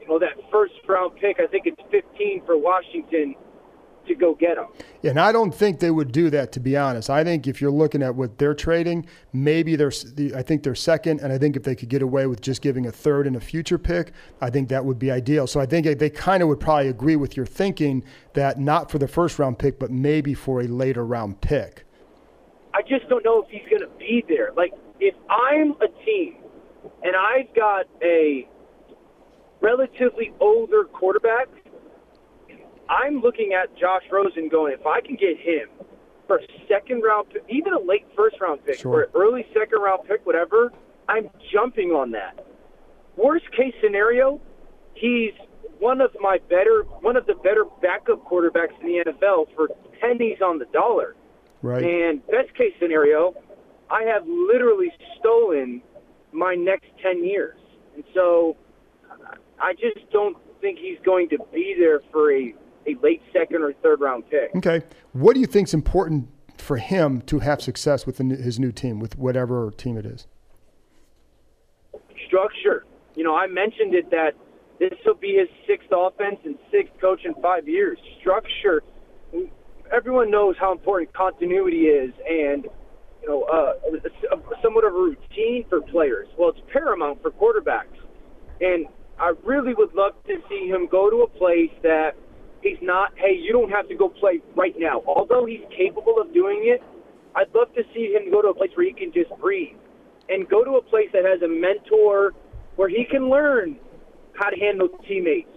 you 0.00 0.08
know, 0.08 0.18
that 0.18 0.34
first 0.50 0.74
round 0.88 1.16
pick. 1.20 1.38
I 1.40 1.46
think 1.46 1.66
it's 1.66 1.80
15 1.90 2.42
for 2.44 2.58
Washington 2.58 3.36
to 4.06 4.14
go 4.14 4.34
get 4.34 4.58
him. 4.58 4.66
And 5.02 5.18
I 5.20 5.32
don't 5.32 5.54
think 5.54 5.80
they 5.80 5.90
would 5.90 6.12
do 6.12 6.30
that, 6.30 6.52
to 6.52 6.60
be 6.60 6.76
honest. 6.76 7.10
I 7.10 7.24
think 7.24 7.46
if 7.46 7.60
you're 7.60 7.70
looking 7.70 8.02
at 8.02 8.14
what 8.14 8.38
they're 8.38 8.54
trading, 8.54 9.06
maybe 9.32 9.76
they're, 9.76 9.92
I 10.34 10.42
think 10.42 10.62
they're 10.62 10.74
second, 10.74 11.20
and 11.20 11.32
I 11.32 11.38
think 11.38 11.56
if 11.56 11.62
they 11.62 11.74
could 11.74 11.88
get 11.88 12.02
away 12.02 12.26
with 12.26 12.40
just 12.40 12.62
giving 12.62 12.86
a 12.86 12.92
third 12.92 13.26
and 13.26 13.36
a 13.36 13.40
future 13.40 13.78
pick, 13.78 14.12
I 14.40 14.50
think 14.50 14.68
that 14.68 14.84
would 14.84 14.98
be 14.98 15.10
ideal. 15.10 15.46
So 15.46 15.60
I 15.60 15.66
think 15.66 15.86
they 15.98 16.10
kind 16.10 16.42
of 16.42 16.48
would 16.48 16.60
probably 16.60 16.88
agree 16.88 17.16
with 17.16 17.36
your 17.36 17.46
thinking 17.46 18.04
that 18.32 18.58
not 18.58 18.90
for 18.90 18.98
the 18.98 19.08
first 19.08 19.38
round 19.38 19.58
pick, 19.58 19.78
but 19.78 19.90
maybe 19.90 20.34
for 20.34 20.60
a 20.60 20.66
later 20.66 21.04
round 21.04 21.40
pick. 21.40 21.84
I 22.72 22.82
just 22.82 23.08
don't 23.08 23.24
know 23.24 23.42
if 23.42 23.48
he's 23.50 23.68
going 23.70 23.82
to 23.82 23.98
be 23.98 24.24
there. 24.28 24.50
Like, 24.56 24.72
if 25.00 25.14
I'm 25.28 25.72
a 25.80 25.88
team 26.04 26.36
and 27.02 27.14
I've 27.14 27.54
got 27.54 27.86
a 28.02 28.48
relatively 29.60 30.32
older 30.40 30.84
quarterback, 30.84 31.48
I'm 32.88 33.20
looking 33.20 33.52
at 33.54 33.76
Josh 33.76 34.02
Rosen 34.10 34.48
going, 34.48 34.72
if 34.78 34.86
I 34.86 35.00
can 35.00 35.16
get 35.16 35.38
him 35.38 35.68
for 36.26 36.38
a 36.38 36.46
second 36.68 37.02
round 37.02 37.30
pick, 37.30 37.42
even 37.48 37.72
a 37.72 37.78
late 37.78 38.06
first 38.16 38.40
round 38.40 38.64
pick, 38.64 38.78
Sure. 38.78 38.92
or 38.92 39.02
an 39.04 39.10
early 39.14 39.46
second 39.54 39.80
round 39.80 40.06
pick, 40.08 40.24
whatever, 40.26 40.72
I'm 41.08 41.28
jumping 41.52 41.90
on 41.90 42.10
that. 42.12 42.46
Worst 43.16 43.50
case 43.52 43.74
scenario, 43.82 44.40
he's 44.94 45.32
one 45.78 46.00
of 46.00 46.10
my 46.20 46.38
better, 46.48 46.82
one 47.00 47.16
of 47.16 47.26
the 47.26 47.34
better 47.34 47.64
backup 47.82 48.24
quarterbacks 48.24 48.78
in 48.80 48.86
the 48.86 49.04
NFL 49.12 49.48
for 49.54 49.68
pennies 50.00 50.38
on 50.44 50.58
the 50.58 50.64
dollar. 50.66 51.14
Right. 51.62 51.82
And 51.82 52.26
best 52.26 52.54
case 52.54 52.72
scenario, 52.80 53.34
I 53.90 54.02
have 54.04 54.26
literally 54.26 54.92
stolen 55.18 55.82
my 56.32 56.54
next 56.54 56.86
10 57.02 57.24
years. 57.24 57.56
And 57.94 58.04
so 58.14 58.56
I 59.60 59.72
just 59.74 60.10
don't 60.10 60.36
think 60.60 60.78
he's 60.78 60.98
going 61.04 61.28
to 61.30 61.38
be 61.52 61.74
there 61.78 62.00
for 62.10 62.32
a, 62.32 62.54
a 62.86 62.96
late 63.02 63.22
second 63.32 63.62
or 63.62 63.72
third 63.82 64.00
round 64.00 64.28
pick. 64.30 64.54
Okay. 64.56 64.82
What 65.12 65.34
do 65.34 65.40
you 65.40 65.46
think 65.46 65.68
is 65.68 65.74
important 65.74 66.28
for 66.56 66.76
him 66.76 67.20
to 67.22 67.40
have 67.40 67.60
success 67.60 68.06
with 68.06 68.20
new- 68.20 68.36
his 68.36 68.58
new 68.58 68.72
team, 68.72 69.00
with 69.00 69.18
whatever 69.18 69.70
team 69.76 69.96
it 69.96 70.06
is? 70.06 70.26
Structure. 72.26 72.84
You 73.14 73.24
know, 73.24 73.34
I 73.34 73.46
mentioned 73.46 73.94
it 73.94 74.10
that 74.10 74.34
this 74.78 74.98
will 75.04 75.14
be 75.14 75.36
his 75.36 75.48
sixth 75.66 75.88
offense 75.92 76.38
and 76.44 76.58
sixth 76.70 76.92
coach 77.00 77.24
in 77.24 77.34
five 77.34 77.68
years. 77.68 77.98
Structure. 78.20 78.82
Everyone 79.92 80.30
knows 80.30 80.56
how 80.58 80.72
important 80.72 81.12
continuity 81.12 81.86
is 81.86 82.12
and 82.28 82.66
you 83.22 83.28
know, 83.28 83.42
uh, 83.44 83.74
somewhat 84.62 84.84
of 84.84 84.94
a 84.94 84.96
routine 84.96 85.64
for 85.68 85.80
players. 85.80 86.28
Well, 86.36 86.50
it's 86.50 86.60
paramount 86.72 87.22
for 87.22 87.30
quarterbacks. 87.30 87.96
And 88.60 88.86
I 89.18 89.32
really 89.44 89.74
would 89.74 89.94
love 89.94 90.12
to 90.26 90.36
see 90.48 90.68
him 90.68 90.88
go 90.90 91.10
to 91.10 91.22
a 91.22 91.28
place 91.28 91.70
that 91.82 92.16
he's 92.64 92.80
not, 92.82 93.12
hey, 93.16 93.36
you 93.36 93.52
don't 93.52 93.70
have 93.70 93.88
to 93.88 93.94
go 93.94 94.08
play 94.08 94.40
right 94.56 94.74
now. 94.78 95.02
Although 95.06 95.46
he's 95.46 95.62
capable 95.76 96.18
of 96.20 96.32
doing 96.34 96.64
it, 96.64 96.82
I'd 97.36 97.54
love 97.54 97.72
to 97.74 97.82
see 97.94 98.12
him 98.12 98.30
go 98.30 98.42
to 98.42 98.48
a 98.48 98.54
place 98.54 98.70
where 98.74 98.86
he 98.86 98.92
can 98.92 99.12
just 99.12 99.30
breathe 99.40 99.76
and 100.28 100.48
go 100.48 100.64
to 100.64 100.76
a 100.76 100.82
place 100.82 101.08
that 101.12 101.24
has 101.24 101.42
a 101.42 101.48
mentor 101.48 102.32
where 102.76 102.88
he 102.88 103.04
can 103.04 103.28
learn 103.28 103.76
how 104.34 104.48
to 104.50 104.56
handle 104.56 104.88
teammates. 105.06 105.48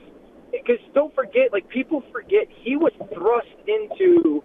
Because 0.51 0.79
don't 0.93 1.13
forget, 1.15 1.51
like 1.51 1.67
people 1.69 2.03
forget, 2.11 2.47
he 2.61 2.75
was 2.75 2.91
thrust 3.13 3.55
into 3.67 4.43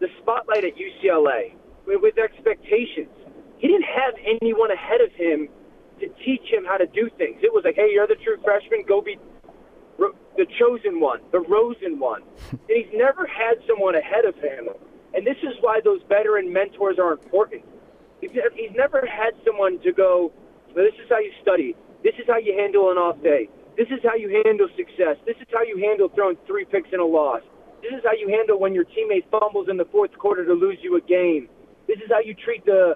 the 0.00 0.08
spotlight 0.20 0.64
at 0.64 0.72
UCLA 0.76 1.54
with, 1.86 2.18
expectations. 2.18 3.12
He 3.58 3.68
didn't 3.68 3.88
have 3.88 4.14
anyone 4.24 4.70
ahead 4.70 5.00
of 5.00 5.12
him 5.12 5.48
to 6.00 6.08
teach 6.24 6.44
him 6.52 6.64
how 6.66 6.76
to 6.76 6.86
do 6.86 7.08
things. 7.16 7.40
It 7.42 7.52
was 7.52 7.64
like, 7.64 7.76
hey, 7.76 7.88
you're 7.92 8.06
the 8.06 8.16
true 8.22 8.36
freshman, 8.44 8.84
go 8.86 9.00
be 9.00 9.16
the 10.36 10.46
chosen 10.58 11.00
one, 11.00 11.20
the 11.32 11.40
Rosen 11.40 11.98
one. 11.98 12.22
and 12.50 12.60
he's 12.68 12.92
never 12.94 13.26
had 13.26 13.56
someone 13.66 13.94
ahead 13.94 14.24
of 14.24 14.34
him. 14.36 14.68
And 15.14 15.26
this 15.26 15.36
is 15.42 15.54
why 15.60 15.80
those 15.82 16.00
veteran 16.08 16.52
mentors 16.52 16.98
are 16.98 17.12
important. 17.12 17.64
He's, 18.20 18.30
he's 18.54 18.74
never 18.74 19.06
had 19.06 19.32
someone 19.44 19.78
to 19.80 19.92
go, 19.92 20.32
this 20.74 20.94
is 21.02 21.08
how 21.08 21.18
you 21.18 21.32
study. 21.42 21.74
This 22.04 22.14
is 22.18 22.26
how 22.28 22.38
you 22.38 22.52
handle 22.52 22.90
an 22.90 22.98
off 22.98 23.20
day. 23.22 23.48
This 23.76 23.88
is 23.88 24.00
how 24.02 24.14
you 24.14 24.42
handle 24.44 24.68
success. 24.76 25.16
This 25.26 25.36
is 25.36 25.48
how 25.52 25.62
you 25.62 25.78
handle 25.78 26.08
throwing 26.08 26.36
three 26.46 26.64
picks 26.64 26.88
in 26.92 27.00
a 27.00 27.04
loss. 27.04 27.42
This 27.82 27.92
is 27.92 28.04
how 28.04 28.12
you 28.12 28.28
handle 28.28 28.58
when 28.58 28.74
your 28.74 28.84
teammate 28.84 29.28
fumbles 29.30 29.68
in 29.68 29.76
the 29.76 29.84
fourth 29.86 30.16
quarter 30.18 30.44
to 30.44 30.52
lose 30.52 30.78
you 30.82 30.96
a 30.96 31.00
game. 31.00 31.48
This 31.86 31.98
is 31.98 32.10
how 32.10 32.20
you 32.20 32.34
treat 32.34 32.64
the 32.64 32.94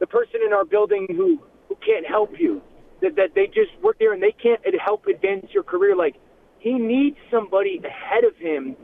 the 0.00 0.06
person 0.06 0.40
in 0.44 0.52
our 0.52 0.64
building 0.64 1.06
who 1.10 1.38
who 1.68 1.76
can't 1.84 2.06
help 2.06 2.32
you. 2.38 2.62
That 3.02 3.16
that 3.16 3.34
they 3.34 3.46
just 3.46 3.70
work 3.82 3.98
there 3.98 4.12
and 4.14 4.22
they 4.22 4.32
can't 4.32 4.60
help 4.80 5.06
advance 5.06 5.46
your 5.52 5.62
career. 5.62 5.94
Like 5.94 6.16
he 6.62 6.74
needs 6.74 7.16
somebody 7.30 7.80
ahead 7.84 8.24
of 8.24 8.36
him 8.36 8.76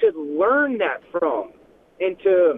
to 0.00 0.10
learn 0.18 0.78
that 0.78 1.00
from 1.12 1.52
and 2.00 2.18
to 2.24 2.54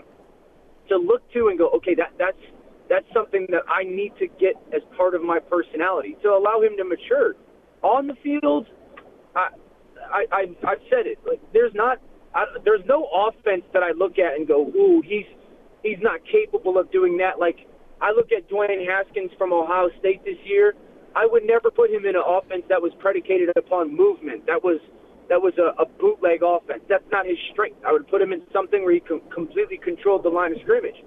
to 0.89 0.97
look 0.97 1.21
to 1.33 1.49
and 1.49 1.59
go, 1.59 1.69
okay, 1.77 1.95
that 1.95 2.13
that's 2.19 2.41
that's 2.89 3.07
something 3.13 3.47
that 3.51 3.63
I 3.69 3.85
need 3.85 4.13
to 4.19 4.27
get 4.27 4.57
as 4.75 4.81
part 4.97 5.15
of 5.15 5.23
my 5.23 5.39
personality 5.39 6.17
to 6.23 6.29
allow 6.31 6.61
him 6.63 6.77
to 6.79 6.85
mature. 6.85 7.35
On 7.83 8.07
the 8.07 8.15
field, 8.23 8.67
I 9.37 9.49
I, 10.11 10.25
I 10.33 10.41
I've 10.67 10.85
said 10.89 11.07
it. 11.07 11.19
Like 11.29 11.41
there's 11.53 11.75
not 11.75 11.99
I, 12.35 12.45
there's 12.65 12.85
no 12.87 13.07
offense 13.13 13.65
that 13.75 13.83
I 13.83 13.93
look 13.93 14.19
at 14.19 14.35
and 14.37 14.49
go, 14.49 14.67
ooh, 14.69 15.03
he's 15.05 15.27
he's 15.83 16.01
not 16.01 16.21
capable 16.25 16.79
of 16.79 16.91
doing 16.91 17.19
that. 17.19 17.39
Like 17.39 17.67
I 18.01 18.13
look 18.13 18.33
at 18.33 18.49
Dwayne 18.49 18.87
Haskins 18.89 19.31
from 19.37 19.53
Ohio 19.53 19.91
State 20.01 20.25
this 20.25 20.41
year. 20.45 20.75
I 21.17 21.27
would 21.27 21.45
never 21.45 21.71
put 21.71 21.91
him 21.91 22.05
in 22.07 22.17
an 22.17 22.23
offense 22.27 22.65
that 22.69 22.83
was 22.83 22.93
predicated 22.99 23.51
upon 23.57 23.95
movement. 23.95 24.47
That 24.47 24.63
was 24.63 24.81
that 25.29 25.41
was 25.41 25.55
a, 25.57 25.73
a 25.81 25.87
bootleg 25.87 26.43
offense. 26.43 26.83
That's 26.89 27.05
not 27.11 27.25
his 27.25 27.39
strength. 27.53 27.79
I 27.87 27.93
would 27.93 28.07
put 28.09 28.21
him 28.21 28.33
in 28.33 28.43
something 28.53 28.85
where 28.85 28.93
he 28.93 29.01
com- 29.01 29.23
completely 29.33 29.79
controlled 29.79 30.23
the 30.23 30.29
line 30.29 30.53
of 30.53 30.61
scrimmage. 30.61 31.01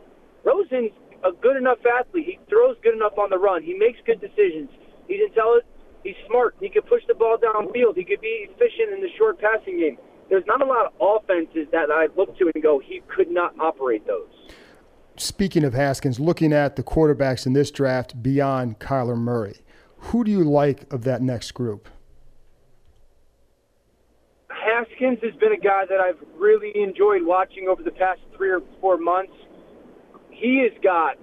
Rosen's 0.43 0.91
a 1.23 1.31
good 1.31 1.57
enough 1.57 1.77
athlete. 1.85 2.25
He 2.25 2.39
throws 2.49 2.77
good 2.81 2.95
enough 2.95 3.17
on 3.17 3.29
the 3.29 3.37
run. 3.37 3.61
He 3.61 3.73
makes 3.73 3.99
good 4.05 4.19
decisions. 4.19 4.69
He's 5.07 5.21
intelligent. 5.21 5.69
He's 6.03 6.15
smart. 6.27 6.55
He 6.59 6.69
could 6.69 6.85
push 6.87 7.03
the 7.07 7.15
ball 7.15 7.37
downfield. 7.37 7.95
He 7.95 8.05
could 8.05 8.21
be 8.21 8.47
efficient 8.49 8.93
in 8.93 9.01
the 9.01 9.09
short 9.17 9.39
passing 9.39 9.79
game. 9.79 9.97
There's 10.29 10.45
not 10.45 10.61
a 10.61 10.65
lot 10.65 10.85
of 10.85 10.93
offenses 10.99 11.67
that 11.71 11.89
I 11.91 12.07
look 12.15 12.37
to 12.37 12.51
and 12.53 12.63
go, 12.63 12.79
he 12.79 13.01
could 13.07 13.29
not 13.29 13.57
operate 13.59 14.05
those. 14.05 14.27
Speaking 15.15 15.63
of 15.63 15.73
Haskins, 15.73 16.19
looking 16.19 16.53
at 16.53 16.75
the 16.75 16.83
quarterbacks 16.83 17.45
in 17.45 17.53
this 17.53 17.71
draft 17.71 18.21
beyond 18.21 18.79
Kyler 18.79 19.17
Murray, 19.17 19.57
who 19.97 20.23
do 20.23 20.31
you 20.31 20.43
like 20.43 20.91
of 20.91 21.03
that 21.03 21.21
next 21.21 21.51
group? 21.51 21.89
Haskins 24.49 25.19
has 25.23 25.33
been 25.35 25.53
a 25.53 25.57
guy 25.57 25.85
that 25.89 25.99
I've 25.99 26.19
really 26.37 26.71
enjoyed 26.75 27.23
watching 27.23 27.67
over 27.67 27.83
the 27.83 27.91
past 27.91 28.21
three 28.35 28.49
or 28.49 28.61
four 28.81 28.97
months. 28.97 29.33
He 30.29 30.67
has 30.69 30.77
got 30.83 31.17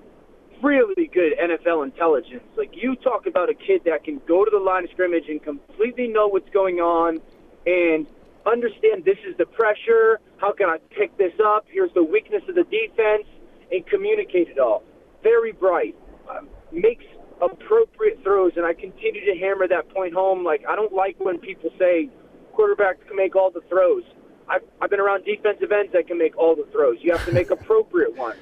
really 0.63 1.07
good 1.07 1.35
NFL 1.39 1.85
intelligence. 1.85 2.43
Like 2.57 2.71
you 2.73 2.97
talk 2.97 3.27
about 3.27 3.51
a 3.51 3.55
kid 3.55 3.83
that 3.85 4.05
can 4.05 4.21
go 4.27 4.45
to 4.45 4.51
the 4.51 4.59
line 4.59 4.85
of 4.85 4.91
scrimmage 4.91 5.25
and 5.29 5.43
completely 5.43 6.09
know 6.09 6.27
what's 6.29 6.49
going 6.51 6.81
on 6.81 7.21
and 7.67 8.07
understand 8.47 9.05
this 9.05 9.19
is 9.29 9.37
the 9.37 9.47
pressure. 9.47 10.21
How 10.39 10.53
can 10.53 10.69
I 10.69 10.79
pick 10.91 11.17
this 11.17 11.33
up? 11.45 11.67
Here's 11.69 11.93
the 11.95 12.05
weakness 12.05 12.43
of 12.49 12.55
the 12.55 12.65
defense, 12.65 13.27
and 13.71 13.87
communicate 13.87 14.49
it 14.49 14.59
all. 14.59 14.83
Very 15.23 15.53
bright. 15.53 15.95
Um, 16.31 16.49
makes 16.73 17.05
appropriate 17.43 18.23
throws, 18.23 18.53
and 18.57 18.65
I 18.65 18.75
continue 18.75 19.25
to 19.25 19.39
hammer 19.39 19.69
that 19.69 19.89
point 19.91 20.15
home. 20.15 20.45
Like 20.45 20.65
I 20.69 20.77
don't 20.77 20.93
like 20.93 21.17
when 21.19 21.39
people 21.39 21.71
say 21.79 22.11
quarterbacks 22.57 23.07
can 23.07 23.17
make 23.17 23.37
all 23.37 23.51
the 23.51 23.63
throws. 23.69 24.05
I've, 24.49 24.63
I've 24.81 24.91
been 24.91 25.01
around 25.01 25.25
defensive 25.25 25.73
ends 25.73 25.93
that 25.93 26.07
can 26.07 26.19
make 26.19 26.37
all 26.37 26.55
the 26.55 26.67
throws. 26.71 26.99
You 27.01 27.13
have 27.13 27.25
to 27.27 27.33
make 27.33 27.51
appropriate 27.59 28.17
ones. 28.17 28.39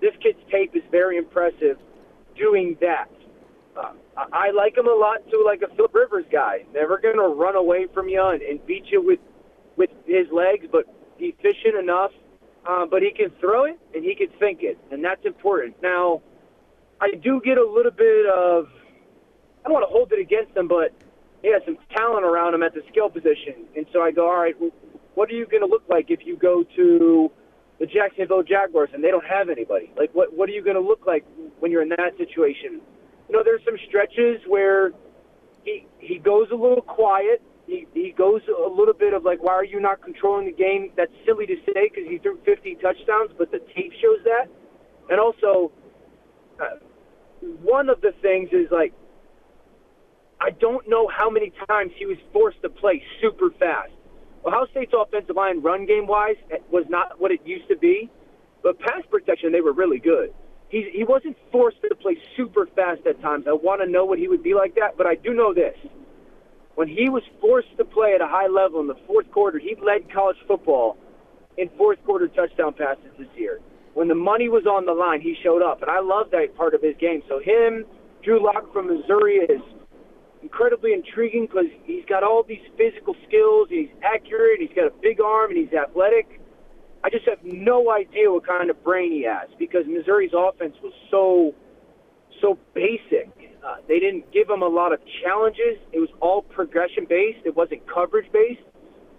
This 0.00 0.12
kid's 0.22 0.38
tape 0.50 0.76
is 0.76 0.82
very 0.90 1.16
impressive 1.16 1.78
doing 2.36 2.76
that. 2.80 3.10
Uh, 3.76 3.92
I 4.32 4.50
like 4.50 4.76
him 4.76 4.86
a 4.86 4.94
lot 4.94 5.18
too, 5.30 5.42
like 5.44 5.62
a 5.62 5.74
Philip 5.74 5.94
Rivers 5.94 6.24
guy. 6.30 6.64
Never 6.72 6.98
going 6.98 7.16
to 7.16 7.28
run 7.28 7.56
away 7.56 7.86
from 7.92 8.08
you 8.08 8.22
and, 8.22 8.42
and 8.42 8.64
beat 8.66 8.84
you 8.86 9.02
with 9.02 9.20
with 9.76 9.90
his 10.06 10.26
legs, 10.32 10.66
but 10.70 10.84
efficient 11.18 11.76
enough. 11.78 12.10
Uh, 12.66 12.84
but 12.84 13.02
he 13.02 13.12
can 13.12 13.30
throw 13.38 13.64
it 13.64 13.78
and 13.94 14.02
he 14.04 14.14
can 14.14 14.28
think 14.40 14.60
it, 14.62 14.78
and 14.90 15.04
that's 15.04 15.24
important. 15.24 15.76
Now, 15.82 16.22
I 17.00 17.14
do 17.22 17.40
get 17.44 17.58
a 17.58 17.66
little 17.66 17.92
bit 17.92 18.26
of 18.26 18.68
I 19.64 19.68
don't 19.68 19.74
want 19.74 19.88
to 19.88 19.92
hold 19.92 20.12
it 20.12 20.20
against 20.20 20.56
him, 20.56 20.68
but 20.68 20.94
he 21.42 21.52
has 21.52 21.62
some 21.64 21.76
talent 21.94 22.24
around 22.24 22.54
him 22.54 22.62
at 22.62 22.72
the 22.72 22.82
skill 22.90 23.10
position, 23.10 23.66
and 23.76 23.84
so 23.92 24.00
I 24.00 24.12
go, 24.12 24.28
all 24.28 24.40
right, 24.40 24.54
what 25.14 25.30
are 25.30 25.34
you 25.34 25.46
going 25.46 25.62
to 25.62 25.68
look 25.68 25.82
like 25.88 26.06
if 26.08 26.20
you 26.24 26.36
go 26.36 26.64
to 26.76 27.30
the 27.80 27.86
Jacksonville 27.86 28.42
Jaguars 28.42 28.90
and 28.94 29.02
they 29.02 29.10
don't 29.10 29.26
have 29.26 29.48
anybody? 29.48 29.90
Like, 29.96 30.14
what 30.14 30.32
what 30.36 30.48
are 30.48 30.52
you 30.52 30.62
going 30.62 30.76
to 30.76 30.86
look 30.86 31.06
like 31.06 31.24
when 31.58 31.72
you're 31.72 31.82
in 31.82 31.90
that 31.90 32.12
situation? 32.16 32.80
You 33.28 33.36
know, 33.36 33.42
there's 33.42 33.62
some 33.64 33.76
stretches 33.88 34.40
where 34.46 34.92
he 35.64 35.86
he 35.98 36.18
goes 36.18 36.48
a 36.52 36.54
little 36.54 36.80
quiet. 36.80 37.42
He 37.66 37.86
he 37.92 38.14
goes 38.16 38.42
a 38.48 38.68
little 38.68 38.94
bit 38.94 39.12
of 39.12 39.24
like, 39.24 39.42
why 39.42 39.54
are 39.54 39.64
you 39.64 39.80
not 39.80 40.00
controlling 40.02 40.46
the 40.46 40.52
game? 40.52 40.92
That's 40.96 41.12
silly 41.26 41.46
to 41.46 41.56
say 41.66 41.90
because 41.90 42.08
he 42.08 42.18
threw 42.18 42.38
50 42.44 42.76
touchdowns, 42.76 43.32
but 43.36 43.50
the 43.50 43.58
tape 43.74 43.92
shows 44.00 44.22
that. 44.24 44.46
And 45.10 45.20
also, 45.20 45.72
uh, 46.60 46.76
one 47.62 47.88
of 47.88 48.00
the 48.00 48.12
things 48.22 48.50
is 48.52 48.70
like, 48.70 48.92
I 50.40 50.50
don't 50.50 50.88
know 50.88 51.08
how 51.08 51.30
many 51.30 51.52
times 51.68 51.92
he 51.96 52.06
was 52.06 52.18
forced 52.32 52.60
to 52.62 52.68
play 52.68 53.02
super 53.20 53.50
fast. 53.58 53.92
Ohio 54.44 54.66
State's 54.70 54.92
offensive 54.96 55.34
line, 55.34 55.62
run 55.62 55.86
game 55.86 56.06
wise, 56.06 56.36
was 56.70 56.84
not 56.88 57.20
what 57.20 57.32
it 57.32 57.40
used 57.44 57.68
to 57.68 57.76
be, 57.76 58.10
but 58.62 58.78
pass 58.78 59.02
protection 59.10 59.50
they 59.50 59.60
were 59.60 59.72
really 59.72 59.98
good 59.98 60.32
he 60.68 60.90
he 60.92 61.04
wasn't 61.04 61.36
forced 61.52 61.80
to 61.82 61.94
play 61.94 62.16
super 62.36 62.66
fast 62.74 63.06
at 63.06 63.20
times. 63.20 63.46
I 63.48 63.52
want 63.52 63.80
to 63.82 63.90
know 63.90 64.04
what 64.04 64.18
he 64.18 64.28
would 64.28 64.42
be 64.42 64.54
like 64.54 64.74
that, 64.76 64.96
but 64.96 65.06
I 65.06 65.14
do 65.14 65.32
know 65.32 65.54
this: 65.54 65.76
when 66.74 66.88
he 66.88 67.08
was 67.08 67.22
forced 67.40 67.76
to 67.78 67.84
play 67.84 68.14
at 68.14 68.20
a 68.20 68.26
high 68.26 68.48
level 68.48 68.80
in 68.80 68.86
the 68.86 68.98
fourth 69.06 69.30
quarter, 69.30 69.58
he 69.58 69.76
led 69.84 70.12
college 70.12 70.36
football 70.46 70.96
in 71.56 71.68
fourth 71.76 72.02
quarter 72.04 72.28
touchdown 72.28 72.74
passes 72.74 73.12
this 73.18 73.28
year. 73.36 73.60
When 73.96 74.08
the 74.08 74.14
money 74.14 74.52
was 74.52 74.68
on 74.68 74.84
the 74.84 74.92
line, 74.92 75.24
he 75.24 75.34
showed 75.42 75.64
up, 75.64 75.80
and 75.80 75.90
I 75.90 76.00
love 76.04 76.28
that 76.36 76.52
part 76.52 76.74
of 76.76 76.82
his 76.84 76.92
game. 77.00 77.22
So 77.32 77.40
him, 77.40 77.88
Drew 78.22 78.44
Lock 78.44 78.68
from 78.72 78.92
Missouri 78.92 79.40
is 79.48 79.64
incredibly 80.42 80.92
intriguing 80.92 81.48
because 81.48 81.72
he's 81.88 82.04
got 82.04 82.22
all 82.22 82.44
these 82.44 82.64
physical 82.76 83.16
skills. 83.26 83.72
He's 83.72 83.88
accurate. 84.04 84.60
He's 84.60 84.76
got 84.76 84.92
a 84.92 84.94
big 85.00 85.20
arm, 85.24 85.50
and 85.50 85.58
he's 85.58 85.72
athletic 85.72 86.40
I 87.06 87.08
just 87.08 87.24
have 87.28 87.38
no 87.44 87.92
idea 87.92 88.32
what 88.32 88.44
kind 88.44 88.68
of 88.68 88.82
brain 88.82 89.12
he 89.12 89.22
has 89.22 89.48
because 89.60 89.84
Missouri's 89.86 90.32
offense 90.36 90.74
was 90.82 90.92
so 91.08 91.54
so 92.42 92.58
basic. 92.74 93.30
Uh, 93.64 93.76
they 93.86 94.00
didn't 94.00 94.30
give 94.32 94.50
him 94.50 94.62
a 94.62 94.68
lot 94.68 94.92
of 94.92 94.98
challenges. 95.22 95.78
It 95.92 96.00
was 96.00 96.10
all 96.20 96.42
progression 96.42 97.06
based. 97.08 97.46
It 97.46 97.54
wasn't 97.54 97.82
coverage 97.86 98.26
based. 98.32 98.66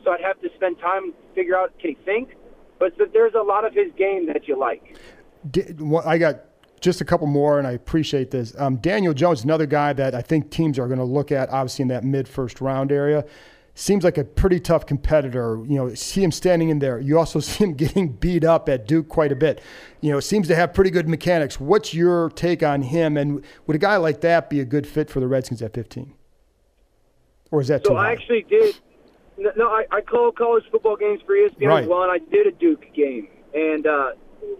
So 0.03 0.12
I'd 0.12 0.19
have 0.19 0.39
to 0.41 0.50
spend 0.55 0.79
time 0.79 1.13
to 1.13 1.17
figure 1.34 1.55
out 1.55 1.72
can 1.79 1.91
he 1.91 1.98
think. 2.03 2.36
But 2.79 2.93
there's 3.13 3.34
a 3.34 3.41
lot 3.41 3.65
of 3.65 3.74
his 3.74 3.91
game 3.98 4.27
that 4.27 4.48
you 4.48 4.57
like. 4.57 4.98
I 6.05 6.17
got 6.17 6.46
just 6.79 7.01
a 7.01 7.05
couple 7.05 7.27
more, 7.27 7.57
and 7.57 7.67
I 7.67 7.72
appreciate 7.72 8.31
this. 8.31 8.53
Um, 8.60 8.77
Daniel 8.77 9.13
Jones, 9.13 9.43
another 9.43 9.66
guy 9.66 9.94
that 9.94 10.13
I 10.13 10.22
think 10.22 10.51
teams 10.51 10.77
are 10.77 10.87
going 10.87 11.00
to 11.00 11.05
look 11.05 11.31
at, 11.31 11.50
obviously 11.50 11.83
in 11.83 11.87
that 11.90 12.03
mid 12.03 12.27
first 12.27 12.61
round 12.61 12.92
area 12.92 13.25
seems 13.77 14.03
like 14.03 14.18
a 14.18 14.24
pretty 14.24 14.59
tough 14.59 14.87
competitor. 14.87 15.63
You 15.68 15.75
know, 15.75 15.94
see 15.94 16.24
him 16.24 16.31
standing 16.31 16.70
in 16.70 16.79
there. 16.79 17.00
You 17.00 17.18
also 17.20 17.40
see 17.42 17.63
him 17.63 17.74
getting 17.74 18.11
beat 18.13 18.44
up 18.44 18.68
at 18.68 18.87
Duke 18.87 19.07
quite 19.07 19.31
a 19.31 19.35
bit. 19.35 19.61
You 20.01 20.11
know, 20.11 20.20
seems 20.20 20.48
to 20.48 20.55
have 20.55 20.74
pretty 20.74 20.90
good 20.90 21.07
mechanics. 21.07 21.59
What's 21.59 21.94
your 21.94 22.29
take 22.31 22.63
on 22.63 22.81
him? 22.81 23.16
And 23.16 23.44
would 23.68 23.75
a 23.75 23.79
guy 23.79 23.98
like 23.98 24.22
that 24.22 24.50
be 24.50 24.59
a 24.59 24.66
good 24.66 24.87
fit 24.87 25.09
for 25.09 25.20
the 25.20 25.27
Redskins 25.27 25.61
at 25.61 25.74
15? 25.74 26.13
Or 27.51 27.61
is 27.61 27.70
that 27.70 27.85
so? 27.85 27.92
Too 27.92 27.96
I 27.96 28.11
actually 28.11 28.46
did. 28.50 28.75
No, 29.38 29.68
I, 29.68 29.86
I 29.92 30.02
call 30.02 30.32
college 30.32 30.64
football 30.72 30.96
games 30.96 31.22
for 31.26 31.36
ESPN 31.36 31.68
right. 31.68 31.84
as 31.84 31.90
well, 31.90 32.04
and 32.04 32.12
I 32.12 32.18
did 32.18 32.48
a 32.48 32.52
Duke 32.52 32.86
game. 32.96 33.28
And 33.54 33.86
uh, 33.86 34.12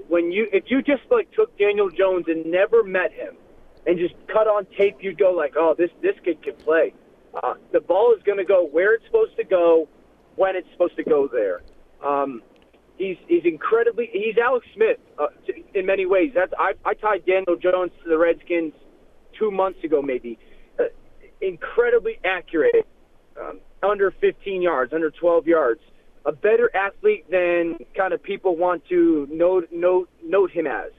when 0.08 0.32
you, 0.32 0.48
if 0.54 0.66
you 0.68 0.82
just 0.82 1.02
like 1.10 1.32
took 1.32 1.58
Daniel 1.58 1.90
Jones 1.90 2.26
and 2.28 2.46
never 2.46 2.84
met 2.84 3.12
him, 3.12 3.36
and 3.88 3.98
just 3.98 4.14
cut 4.28 4.48
on 4.48 4.68
tape, 4.78 4.98
you'd 5.00 5.18
go 5.18 5.32
like, 5.32 5.54
"Oh, 5.58 5.74
this 5.76 5.90
this 6.02 6.16
kid 6.24 6.44
can 6.44 6.56
play." 6.56 6.94
Uh, 7.34 7.56
the 7.72 7.80
ball 7.80 8.14
is 8.16 8.22
going 8.24 8.38
to 8.38 8.44
go 8.44 8.68
where 8.68 8.94
it's 8.94 9.06
supposed 9.06 9.36
to 9.38 9.44
go, 9.44 9.88
when 10.36 10.56
it's 10.56 10.68
supposed 10.72 10.96
to 10.98 11.04
go 11.04 11.28
there. 11.28 11.62
Um, 12.06 12.44
he's 12.98 13.18
he's 13.28 13.46
incredibly 13.46 14.10
he's 14.12 14.38
Alex 14.38 14.68
Smith 14.76 14.98
uh, 15.18 15.28
in 15.74 15.86
many 15.86 16.06
ways. 16.06 16.32
That's 16.36 16.54
I, 16.60 16.74
I 16.86 16.94
tied 16.94 17.26
Daniel 17.26 17.56
Jones 17.56 17.92
to 18.04 18.10
the 18.10 18.18
Redskins 18.18 18.74
two 19.40 19.52
months 19.52 19.84
ago, 19.84 20.02
maybe. 20.02 20.38
Uh, 20.80 20.86
incredibly 21.42 22.20
accurate, 22.26 22.86
um, 23.40 23.60
under 23.84 24.12
15 24.12 24.62
yards, 24.62 24.94
under 24.94 25.12
12 25.12 25.48
yards. 25.48 25.82
A 26.26 26.32
better 26.32 26.70
athlete 26.76 27.30
than 27.32 27.78
kind 27.96 28.14
of 28.14 28.22
people 28.22 28.58
want 28.58 28.84
to 28.90 29.28
note 29.32 29.70
note 29.72 30.10
note 30.24 30.52
him 30.52 30.68
as. 30.68 30.92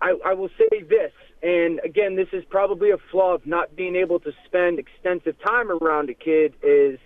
I, 0.00 0.14
I 0.26 0.34
will 0.34 0.48
say 0.58 0.82
this, 0.82 1.12
and 1.44 1.80
again, 1.84 2.16
this 2.16 2.26
is 2.32 2.42
probably 2.50 2.90
a 2.90 2.98
flaw 3.12 3.34
of 3.34 3.46
not 3.46 3.76
being 3.76 3.94
able 3.94 4.18
to 4.18 4.32
spend 4.46 4.80
extensive 4.80 5.36
time 5.46 5.70
around 5.70 6.10
a 6.10 6.14
kid. 6.14 6.54
Is 6.60 6.98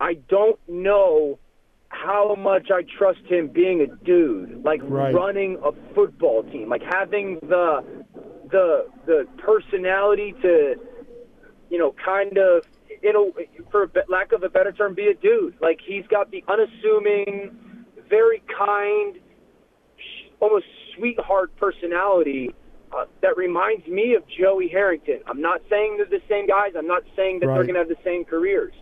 I 0.00 0.14
don't 0.28 0.60
know 0.68 1.40
how 1.90 2.36
much 2.36 2.70
I 2.70 2.82
trust 2.82 3.20
him 3.26 3.48
being 3.48 3.80
a 3.80 4.04
dude, 4.04 4.64
like 4.64 4.80
right. 4.84 5.12
running 5.12 5.58
a 5.64 5.72
football 5.94 6.44
team, 6.44 6.68
like 6.68 6.82
having 6.82 7.40
the 7.42 7.84
the 8.50 8.86
the 9.06 9.26
personality 9.38 10.34
to, 10.42 10.76
you 11.68 11.78
know, 11.78 11.94
kind 12.04 12.38
of, 12.38 12.64
you 13.02 13.12
know, 13.12 13.32
for 13.70 13.90
lack 14.08 14.32
of 14.32 14.42
a 14.42 14.48
better 14.48 14.72
term, 14.72 14.94
be 14.94 15.08
a 15.08 15.14
dude. 15.14 15.54
Like 15.60 15.78
he's 15.86 16.06
got 16.08 16.30
the 16.30 16.44
unassuming, 16.48 17.56
very 18.08 18.42
kind 18.56 19.16
almost 20.40 20.64
sweetheart 20.96 21.54
personality 21.56 22.50
uh, 22.96 23.04
that 23.22 23.36
reminds 23.36 23.86
me 23.86 24.14
of 24.14 24.24
Joey 24.28 24.68
Harrington. 24.68 25.20
I'm 25.26 25.40
not 25.40 25.60
saying 25.70 25.98
they're 25.98 26.06
the 26.06 26.24
same 26.28 26.46
guys. 26.46 26.72
I'm 26.76 26.86
not 26.86 27.02
saying 27.14 27.40
that 27.40 27.46
right. 27.46 27.54
they're 27.54 27.64
going 27.64 27.74
to 27.74 27.80
have 27.80 27.88
the 27.88 28.02
same 28.04 28.24
careers. 28.24 28.72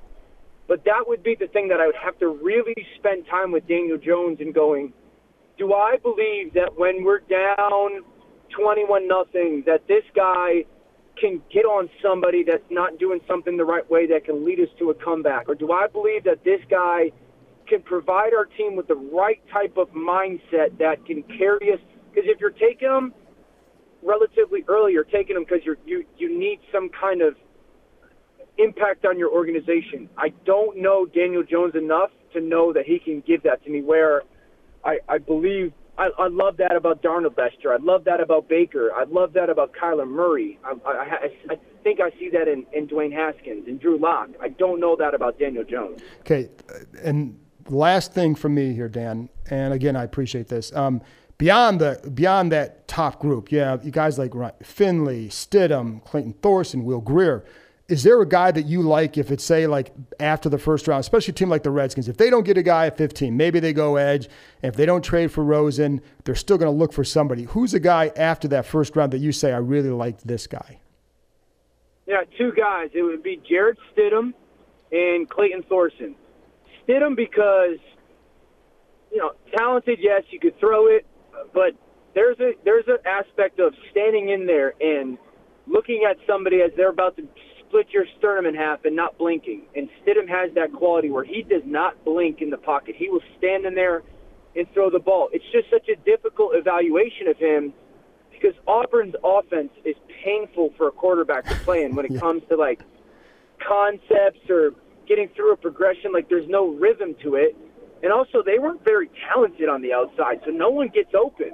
But 0.67 0.85
that 0.85 1.05
would 1.07 1.23
be 1.23 1.35
the 1.39 1.47
thing 1.49 1.69
that 1.69 1.81
I 1.81 1.87
would 1.87 1.97
have 2.03 2.19
to 2.19 2.29
really 2.29 2.75
spend 2.99 3.27
time 3.27 3.53
with 3.53 3.67
Daniel 3.67 3.99
Jones 3.99 4.39
and 4.41 4.55
going, 4.55 4.93
do 5.57 5.73
I 5.73 5.97
believe 6.03 6.55
that 6.55 6.77
when 6.77 7.05
we're 7.05 7.21
down 7.21 8.05
21 8.57 9.09
nothing, 9.09 9.63
that 9.67 9.87
this 9.89 10.05
guy 10.15 10.65
can 11.21 11.43
get 11.53 11.65
on 11.65 11.89
somebody 12.03 12.45
that's 12.45 12.63
not 12.71 12.99
doing 12.99 13.21
something 13.27 13.57
the 13.57 13.65
right 13.65 13.89
way 13.91 14.07
that 14.07 14.25
can 14.25 14.45
lead 14.45 14.61
us 14.61 14.69
to 14.79 14.91
a 14.91 14.95
comeback? 14.95 15.49
Or 15.49 15.55
do 15.55 15.73
I 15.73 15.87
believe 15.87 16.25
that 16.25 16.45
this 16.45 16.61
guy– 16.71 17.13
can 17.69 17.83
provide 17.83 18.35
our 18.35 18.47
team 18.47 18.75
with 18.77 18.89
the 18.89 18.95
right 18.95 19.41
type 19.53 19.77
of 19.77 19.89
mindset 19.91 20.77
that 20.79 21.05
can 21.07 21.23
carry 21.23 21.73
us. 21.73 21.81
Because 22.11 22.29
if 22.29 22.41
you're 22.41 22.51
taking 22.51 22.89
them 22.89 23.15
relatively 24.03 24.65
early, 24.69 24.93
you're 24.93 25.05
taking 25.05 25.35
them 25.35 25.45
because 25.45 25.65
you 25.65 25.77
you 25.87 26.05
you 26.17 26.39
need 26.39 26.61
some 26.73 26.89
kind 26.89 27.23
of 27.23 27.37
impact 28.57 29.05
on 29.05 29.19
your 29.19 29.31
organization. 29.31 30.09
I 30.17 30.31
don't 30.45 30.79
know 30.79 31.07
Daniel 31.07 31.45
Jones 31.45 31.75
enough 31.75 32.11
to 32.33 32.41
know 32.41 32.73
that 32.73 32.87
he 32.87 32.99
can 32.99 33.23
give 33.27 33.43
that 33.45 33.63
to 33.65 33.71
me. 33.71 33.83
Where 33.83 34.23
I, 34.85 34.99
I 35.09 35.19
believe 35.19 35.73
I, 35.99 36.11
I 36.17 36.29
love 36.29 36.57
that 36.59 36.77
about 36.77 37.03
Darnold 37.03 37.35
Bester. 37.35 37.73
I 37.73 37.77
love 37.77 38.05
that 38.05 38.21
about 38.21 38.49
Baker. 38.49 38.93
I 38.95 39.05
love 39.05 39.33
that 39.33 39.51
about 39.51 39.75
Kyler 39.75 40.09
Murray. 40.09 40.59
I, 40.65 40.75
I, 40.87 40.93
I, 40.93 41.31
I 41.51 41.59
think 41.83 42.01
I 42.01 42.11
see 42.19 42.31
that 42.31 42.47
in, 42.47 42.65
in 42.73 42.87
Dwayne 42.87 43.13
Haskins 43.13 43.67
and 43.67 43.81
Drew 43.81 43.99
Lock. 43.99 44.31
I 44.41 44.49
don't 44.49 44.79
know 44.79 44.95
that 44.97 45.13
about 45.13 45.39
Daniel 45.39 45.65
Jones. 45.65 46.01
Okay, 46.21 46.51
and 47.03 47.39
last 47.69 48.15
thing 48.15 48.37
from 48.37 48.55
me 48.55 48.75
here, 48.75 48.89
Dan, 48.89 49.29
and 49.51 49.75
again, 49.75 49.97
I 49.97 50.05
appreciate 50.05 50.47
this. 50.47 50.75
Um, 50.75 51.03
beyond 51.37 51.81
the 51.81 52.11
beyond 52.15 52.53
that 52.53 52.87
top 52.87 53.19
group, 53.19 53.51
yeah, 53.51 53.79
you 53.83 53.91
guys 53.91 54.19
like 54.19 54.33
Finley, 54.63 55.29
Stidham, 55.29 56.05
Clayton 56.05 56.35
Thorson, 56.35 56.85
Will 56.85 57.01
Grier. 57.01 57.45
Is 57.89 58.03
there 58.03 58.21
a 58.21 58.29
guy 58.29 58.51
that 58.51 58.67
you 58.67 58.83
like 58.83 59.17
if 59.17 59.31
it's 59.31 59.43
say 59.43 59.67
like 59.67 59.93
after 60.21 60.51
the 60.51 60.59
first 60.59 60.87
round, 60.87 61.01
especially 61.01 61.33
a 61.33 61.35
team 61.35 61.49
like 61.49 61.63
the 61.63 61.71
Redskins, 61.71 62.07
if 62.07 62.19
they 62.19 62.29
don't 62.29 62.45
get 62.45 62.59
a 62.59 62.63
guy 62.63 62.87
at 62.87 62.99
15, 62.99 63.35
maybe 63.35 63.61
they 63.61 63.73
go 63.73 63.97
edge. 63.97 64.29
And 64.63 64.71
if 64.71 64.77
they 64.77 64.85
don't 64.85 65.03
trade 65.03 65.33
for 65.33 65.43
Rosen, 65.43 66.03
they're 66.25 66.35
still 66.35 66.59
going 66.59 66.71
to 66.71 66.79
look 66.79 66.93
for 66.93 67.03
somebody. 67.03 67.45
Who's 67.45 67.73
a 67.73 67.81
guy 67.81 68.13
after 68.15 68.47
that 68.49 68.67
first 68.67 68.95
round 68.95 69.13
that 69.15 69.21
you 69.21 69.33
say 69.33 69.53
I 69.53 69.59
really 69.59 69.89
like 69.89 70.21
this 70.21 70.47
guy? 70.47 70.81
Yeah, 72.07 72.23
two 72.37 72.53
guys. 72.53 72.91
It 72.93 73.03
would 73.03 73.23
be 73.23 73.41
Jarrett 73.49 73.79
Stidham 73.95 74.35
and 74.93 75.29
Clayton 75.29 75.63
Thorson. 75.63 76.15
Stidham 76.87 77.17
because 77.17 77.79
you 79.11 79.19
know 79.19 79.33
talented. 79.57 79.99
Yes, 80.01 80.25
you 80.31 80.41
could 80.41 80.59
throw 80.59 80.89
it, 80.89 81.07
but 81.55 81.73
there's 82.15 82.39
a 82.41 82.53
there's 82.65 82.87
an 82.87 82.99
aspect 83.07 83.61
of 83.61 83.75
standing 83.91 84.29
in 84.31 84.47
there 84.47 84.75
and 84.81 85.19
looking 85.67 86.07
at 86.09 86.17
somebody 86.27 86.61
as 86.63 86.71
they're 86.77 86.91
about 86.91 87.17
to 87.17 87.29
split 87.69 87.91
your 87.91 88.05
sternum 88.19 88.47
in 88.47 88.55
half 88.55 88.85
and 88.85 88.97
not 88.97 89.19
blinking. 89.19 89.63
And 89.77 89.89
Stidham 90.03 90.29
has 90.29 90.53
that 90.55 90.73
quality 90.73 91.11
where 91.11 91.25
he 91.25 91.43
does 91.43 91.63
not 91.65 92.03
blink 92.05 92.41
in 92.41 92.51
the 92.51 92.57
pocket. 92.57 92.97
He 92.97 93.09
will 93.11 93.23
stand 93.37 93.67
in 93.67 93.75
there 93.75 94.03
and 94.57 94.67
throw 94.73 94.91
the 94.91 94.99
ball. 94.99 95.29
It's 95.33 95.45
just 95.53 95.71
such 95.71 95.89
a 95.89 95.97
difficult 95.97 96.55
evaluation 96.55 97.29
of 97.29 97.37
him 97.37 97.73
because 98.33 98.55
Auburn's 98.67 99.15
offense 99.23 99.71
is 99.85 99.97
painful 100.25 100.73
for 100.77 100.89
a 100.89 100.93
quarterback 100.93 101.47
to 101.47 101.55
play 101.57 101.85
in 101.85 101.95
when 101.95 102.07
it 102.07 102.13
yeah. 102.15 102.21
comes 102.21 102.43
to 102.49 102.57
like 102.57 102.81
concepts 103.67 104.49
or 104.49 104.73
getting 105.07 105.29
through 105.37 105.53
a 105.53 105.57
progression. 105.57 106.13
Like 106.13 106.29
there's 106.29 106.49
no 106.49 106.69
rhythm 106.69 107.15
to 107.23 107.35
it. 107.35 107.57
And 108.03 108.13
also, 108.13 108.45
they 108.45 108.61
weren't 108.61 108.85
very 108.85 109.11
talented 109.29 109.69
on 109.69 109.83
the 109.83 109.93
outside, 109.93 110.41
so 110.45 110.53
no 110.53 110.71
one 110.71 110.87
gets 110.87 111.15
open. 111.19 111.51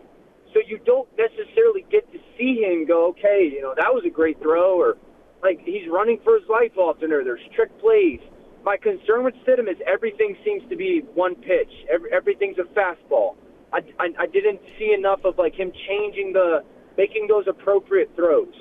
So 0.52 0.60
you 0.66 0.78
don't 0.84 1.08
necessarily 1.16 1.86
get 1.90 2.10
to 2.12 2.18
see 2.36 2.60
him 2.62 2.86
go, 2.86 3.08
okay, 3.08 3.50
you 3.50 3.62
know, 3.62 3.74
that 3.74 3.94
was 3.94 4.04
a 4.06 4.10
great 4.10 4.38
throw, 4.42 4.78
or 4.78 4.98
like 5.44 5.60
he's 5.64 5.86
running 5.90 6.18
for 6.24 6.34
his 6.38 6.48
life 6.48 6.76
oftener. 6.76 7.22
there's 7.22 7.44
trick 7.54 7.70
plays. 7.78 8.20
My 8.64 8.78
concern 8.78 9.24
with 9.24 9.34
Stidham 9.46 9.70
is 9.70 9.76
everything 9.86 10.36
seems 10.42 10.66
to 10.70 10.76
be 10.76 11.02
one 11.14 11.34
pitch. 11.34 11.70
Every, 11.92 12.10
everything's 12.12 12.56
a 12.58 12.64
fastball. 12.72 13.36
I, 13.72 13.80
I, 14.00 14.08
I 14.20 14.26
didn't 14.26 14.60
see 14.78 14.94
enough 14.96 15.20
of 15.24 15.36
like 15.36 15.54
him 15.54 15.70
changing 15.86 16.32
the, 16.32 16.64
making 16.96 17.26
those 17.28 17.44
appropriate 17.46 18.10
throws. 18.16 18.54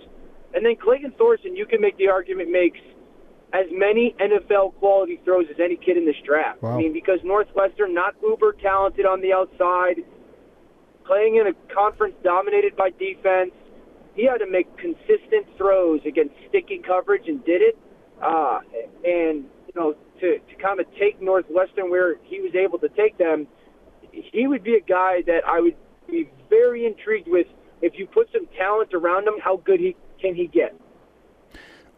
And 0.54 0.66
then 0.66 0.76
Clayton 0.76 1.14
Thorson, 1.18 1.56
you 1.56 1.66
can 1.66 1.80
make 1.80 1.98
the 1.98 2.10
argument 2.10 2.52
makes 2.52 2.80
as 3.54 3.66
many 3.72 4.14
NFL 4.20 4.76
quality 4.76 5.22
throws 5.24 5.46
as 5.50 5.60
any 5.64 5.78
kid 5.78 5.96
in 5.96 6.06
this 6.06 6.20
draft. 6.26 6.62
Wow. 6.62 6.74
I 6.74 6.78
mean, 6.78 6.92
because 6.92 7.20
Northwestern 7.24 7.94
not 7.94 8.16
uber 8.22 8.54
talented 8.62 9.06
on 9.06 9.22
the 9.22 9.32
outside, 9.32 10.04
playing 11.06 11.38
in 11.38 11.48
a 11.48 11.54
conference 11.74 12.16
dominated 12.24 12.76
by 12.76 12.90
defense 12.90 13.54
he 14.16 14.26
had 14.26 14.38
to 14.38 14.50
make 14.50 14.76
consistent 14.78 15.48
throws 15.58 16.02
against 16.06 16.36
sticky 16.50 16.82
coverage 16.86 17.28
and 17.28 17.44
did 17.46 17.62
it. 17.62 17.78
Uh, 18.22 18.60
and 19.04 19.46
you 19.68 19.74
know, 19.76 19.96
to 20.20 20.40
to 20.40 20.56
kind 20.62 20.80
of 20.80 20.86
take 21.00 21.22
Northwestern 21.22 21.90
where 21.90 22.16
he 22.24 22.40
was 22.42 22.54
able 22.56 22.80
to 22.80 22.90
take 22.90 23.18
them, 23.18 23.48
he 24.12 24.48
would 24.48 24.64
be 24.64 24.76
a 24.76 24.82
guy 24.82 25.22
that 25.26 25.42
I 25.48 25.60
would 25.60 25.76
be 26.08 26.30
very 26.50 26.86
intrigued 26.86 27.28
with. 27.28 27.48
If 27.82 27.94
you 27.98 28.08
put 28.08 28.30
some 28.32 28.48
talent 28.58 28.94
around 28.94 29.28
him, 29.28 29.34
how 29.44 29.58
good 29.58 29.80
he 29.80 29.96
can 30.22 30.36
he 30.36 30.48
get? 30.48 30.74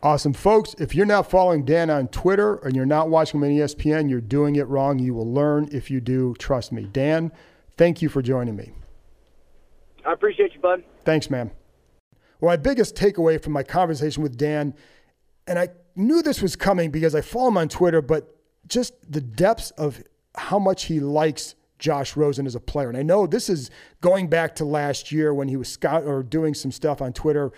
Awesome. 0.02 0.34
Folks, 0.34 0.76
if 0.80 0.94
you're 0.96 1.06
not 1.06 1.30
following 1.30 1.66
Dan 1.66 1.90
on 1.90 2.08
Twitter 2.08 2.56
and 2.58 2.76
you're 2.76 2.86
not 2.86 3.10
watching 3.10 3.40
him 3.40 3.44
on 3.46 3.50
ESPN, 3.50 4.10
you're 4.10 4.22
doing 4.22 4.56
it 4.56 4.68
wrong. 4.68 5.00
You 5.00 5.14
will 5.14 5.32
learn 5.32 5.68
if 5.72 5.90
you 5.90 6.00
do. 6.00 6.36
Trust 6.38 6.72
me. 6.72 6.84
Dan, 6.84 7.32
thank 7.78 8.02
you 8.02 8.10
for 8.10 8.22
joining 8.22 8.56
me. 8.56 8.72
I 10.06 10.14
appreciate 10.14 10.54
you, 10.54 10.60
bud. 10.60 10.84
Thanks, 11.04 11.30
man. 11.30 11.52
Well, 12.46 12.52
my 12.52 12.58
biggest 12.58 12.96
takeaway 12.96 13.42
from 13.42 13.54
my 13.54 13.64
conversation 13.64 14.22
with 14.22 14.38
Dan, 14.38 14.76
and 15.48 15.58
I 15.58 15.70
knew 15.96 16.22
this 16.22 16.44
was 16.44 16.56
coming 16.56 16.92
because 16.92 17.16
I 17.16 17.22
follow 17.22 17.48
him 17.48 17.58
on 17.58 17.70
Twitter, 17.70 18.04
but 18.04 18.38
just 18.68 18.94
the 19.12 19.20
depths 19.20 19.72
of 19.72 20.04
how 20.36 20.60
much 20.60 20.84
he 20.84 21.00
likes 21.00 21.56
Josh 21.80 22.16
Rosen 22.16 22.46
as 22.46 22.54
a 22.54 22.60
player. 22.60 22.88
And 22.88 23.00
I 23.00 23.02
know 23.02 23.26
this 23.26 23.50
is 23.50 23.72
going 24.02 24.28
back 24.28 24.54
to 24.58 24.66
last 24.66 25.12
year 25.12 25.34
when 25.34 25.48
he 25.48 25.58
was 25.58 25.70
scout 25.70 26.04
or 26.04 26.22
doing 26.22 26.54
some 26.54 26.72
stuff 26.72 27.02
on 27.02 27.14
Twitter 27.14 27.52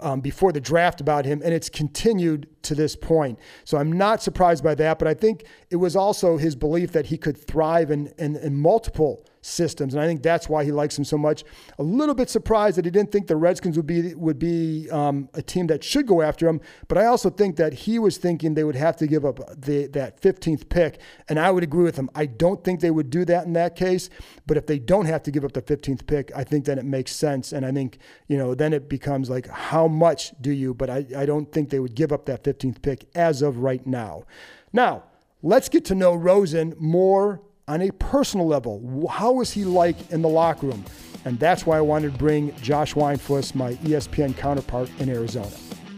um, 0.00 0.20
before 0.20 0.52
the 0.52 0.60
draft 0.60 1.00
about 1.00 1.24
him, 1.24 1.40
and 1.42 1.54
it's 1.54 1.70
continued 1.70 2.46
to 2.64 2.74
this 2.74 2.94
point. 2.94 3.38
So 3.64 3.78
I'm 3.78 3.92
not 3.92 4.22
surprised 4.22 4.62
by 4.62 4.74
that, 4.74 4.98
but 4.98 5.08
I 5.08 5.14
think 5.14 5.46
it 5.70 5.76
was 5.76 5.96
also 5.96 6.36
his 6.36 6.54
belief 6.54 6.92
that 6.92 7.06
he 7.06 7.16
could 7.16 7.38
thrive 7.38 7.90
in, 7.90 8.12
in, 8.18 8.36
in 8.36 8.54
multiple 8.54 9.24
systems, 9.46 9.94
and 9.94 10.02
I 10.02 10.06
think 10.06 10.22
that's 10.22 10.48
why 10.48 10.64
he 10.64 10.72
likes 10.72 10.98
him 10.98 11.04
so 11.04 11.16
much. 11.16 11.44
A 11.78 11.82
little 11.82 12.14
bit 12.14 12.28
surprised 12.28 12.76
that 12.76 12.84
he 12.84 12.90
didn't 12.90 13.12
think 13.12 13.28
the 13.28 13.36
Redskins 13.36 13.76
would 13.76 13.86
be 13.86 14.14
would 14.14 14.38
be 14.38 14.90
um, 14.90 15.28
a 15.34 15.42
team 15.42 15.68
that 15.68 15.84
should 15.84 16.06
go 16.06 16.20
after 16.20 16.48
him, 16.48 16.60
but 16.88 16.98
I 16.98 17.06
also 17.06 17.30
think 17.30 17.56
that 17.56 17.72
he 17.72 17.98
was 17.98 18.16
thinking 18.16 18.54
they 18.54 18.64
would 18.64 18.76
have 18.76 18.96
to 18.96 19.06
give 19.06 19.24
up 19.24 19.38
the, 19.58 19.86
that 19.88 20.20
15th 20.20 20.68
pick, 20.68 21.00
and 21.28 21.38
I 21.38 21.50
would 21.50 21.62
agree 21.62 21.84
with 21.84 21.96
him. 21.96 22.10
I 22.14 22.26
don't 22.26 22.62
think 22.64 22.80
they 22.80 22.90
would 22.90 23.10
do 23.10 23.24
that 23.26 23.46
in 23.46 23.52
that 23.54 23.76
case, 23.76 24.10
but 24.46 24.56
if 24.56 24.66
they 24.66 24.78
don't 24.78 25.06
have 25.06 25.22
to 25.24 25.30
give 25.30 25.44
up 25.44 25.52
the 25.52 25.62
15th 25.62 26.06
pick, 26.06 26.32
I 26.34 26.44
think 26.44 26.64
that 26.66 26.78
it 26.78 26.84
makes 26.84 27.12
sense, 27.14 27.52
and 27.52 27.64
I 27.64 27.72
think 27.72 27.98
you 28.28 28.36
know 28.36 28.54
then 28.54 28.72
it 28.72 28.88
becomes 28.88 29.30
like 29.30 29.48
how 29.48 29.86
much 29.86 30.32
do 30.40 30.50
you? 30.50 30.74
But 30.74 30.90
I, 30.90 31.06
I 31.16 31.26
don't 31.26 31.50
think 31.52 31.70
they 31.70 31.80
would 31.80 31.94
give 31.94 32.12
up 32.12 32.26
that 32.26 32.42
15th 32.42 32.82
pick 32.82 33.06
as 33.14 33.42
of 33.42 33.58
right 33.58 33.86
now. 33.86 34.24
Now. 34.72 35.04
Let's 35.42 35.68
get 35.68 35.84
to 35.84 35.94
know 35.94 36.14
Rosen 36.14 36.74
more 36.78 37.42
on 37.68 37.82
a 37.82 37.90
personal 37.90 38.46
level. 38.46 39.08
How 39.10 39.40
is 39.40 39.50
he 39.52 39.64
like 39.64 40.12
in 40.12 40.22
the 40.22 40.28
locker 40.28 40.68
room? 40.68 40.84
And 41.24 41.36
that's 41.40 41.66
why 41.66 41.78
I 41.78 41.80
wanted 41.80 42.12
to 42.12 42.18
bring 42.18 42.54
Josh 42.56 42.94
Weinfuss, 42.94 43.56
my 43.56 43.74
ESPN 43.74 44.36
counterpart 44.36 44.88
in 45.00 45.08
Arizona. 45.08 45.50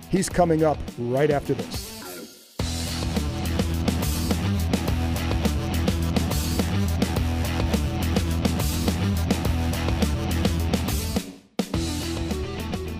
He's 0.08 0.30
coming 0.30 0.64
up 0.64 0.78
right 0.96 1.30
after 1.30 1.52
this. 1.52 1.94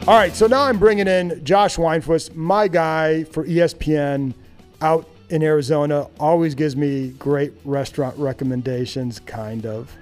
All 0.07 0.15
right, 0.15 0.35
so 0.35 0.47
now 0.47 0.65
I'm 0.65 0.79
bringing 0.79 1.07
in 1.07 1.43
Josh 1.45 1.77
Weinfuss, 1.77 2.35
my 2.35 2.69
guy 2.69 3.25
for 3.25 3.45
ESPN 3.45 4.35
out 4.81 5.07
in 5.31 5.43
Arizona 5.43 6.09
always 6.19 6.55
gives 6.55 6.77
me 6.77 7.11
great 7.19 7.53
restaurant 7.65 8.17
recommendations, 8.19 9.21
kind 9.21 9.67
of. 9.67 9.95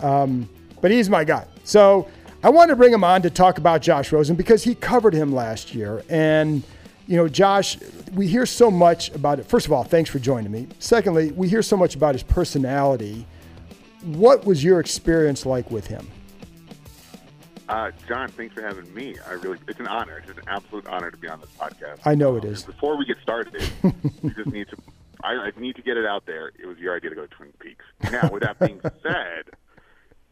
Um, 0.00 0.48
but 0.80 0.90
he's 0.90 1.08
my 1.08 1.24
guy. 1.24 1.46
So 1.64 2.08
I 2.42 2.50
wanted 2.50 2.72
to 2.72 2.76
bring 2.76 2.92
him 2.92 3.04
on 3.04 3.22
to 3.22 3.30
talk 3.30 3.58
about 3.58 3.82
Josh 3.82 4.12
Rosen 4.12 4.36
because 4.36 4.62
he 4.62 4.74
covered 4.74 5.14
him 5.14 5.34
last 5.34 5.74
year. 5.74 6.04
And, 6.08 6.62
you 7.06 7.16
know, 7.16 7.28
Josh, 7.28 7.78
we 8.12 8.26
hear 8.26 8.46
so 8.46 8.70
much 8.70 9.10
about 9.14 9.38
it. 9.38 9.46
First 9.46 9.66
of 9.66 9.72
all, 9.72 9.82
thanks 9.82 10.10
for 10.10 10.18
joining 10.18 10.52
me. 10.52 10.68
Secondly, 10.78 11.32
we 11.32 11.48
hear 11.48 11.62
so 11.62 11.76
much 11.76 11.94
about 11.94 12.14
his 12.14 12.22
personality. 12.22 13.26
What 14.04 14.44
was 14.44 14.62
your 14.62 14.78
experience 14.80 15.46
like 15.46 15.70
with 15.70 15.86
him? 15.86 16.06
Uh, 17.68 17.90
John, 18.06 18.28
thanks 18.28 18.54
for 18.54 18.62
having 18.62 18.92
me. 18.92 19.16
I 19.26 19.32
really, 19.32 19.58
it's 19.66 19.80
an 19.80 19.86
honor. 19.86 20.22
It's 20.26 20.36
an 20.36 20.44
absolute 20.46 20.86
honor 20.86 21.10
to 21.10 21.16
be 21.16 21.28
on 21.28 21.40
this 21.40 21.50
podcast. 21.58 22.00
I 22.04 22.14
know 22.14 22.36
it 22.36 22.44
is. 22.44 22.62
before 22.62 22.96
we 22.96 23.06
get 23.06 23.16
started, 23.22 23.62
we 24.22 24.30
just 24.30 24.52
need 24.52 24.68
to, 24.68 24.76
I, 25.22 25.32
I, 25.32 25.50
need 25.56 25.76
to 25.76 25.82
get 25.82 25.96
it 25.96 26.04
out 26.04 26.26
there. 26.26 26.52
It 26.58 26.66
was 26.66 26.78
your 26.78 26.94
idea 26.94 27.10
to 27.10 27.16
go 27.16 27.22
to 27.26 27.34
Twin 27.34 27.52
Peaks. 27.58 27.84
Now, 28.10 28.28
with 28.30 28.42
that 28.42 28.58
being 28.58 28.80
said, 29.02 29.44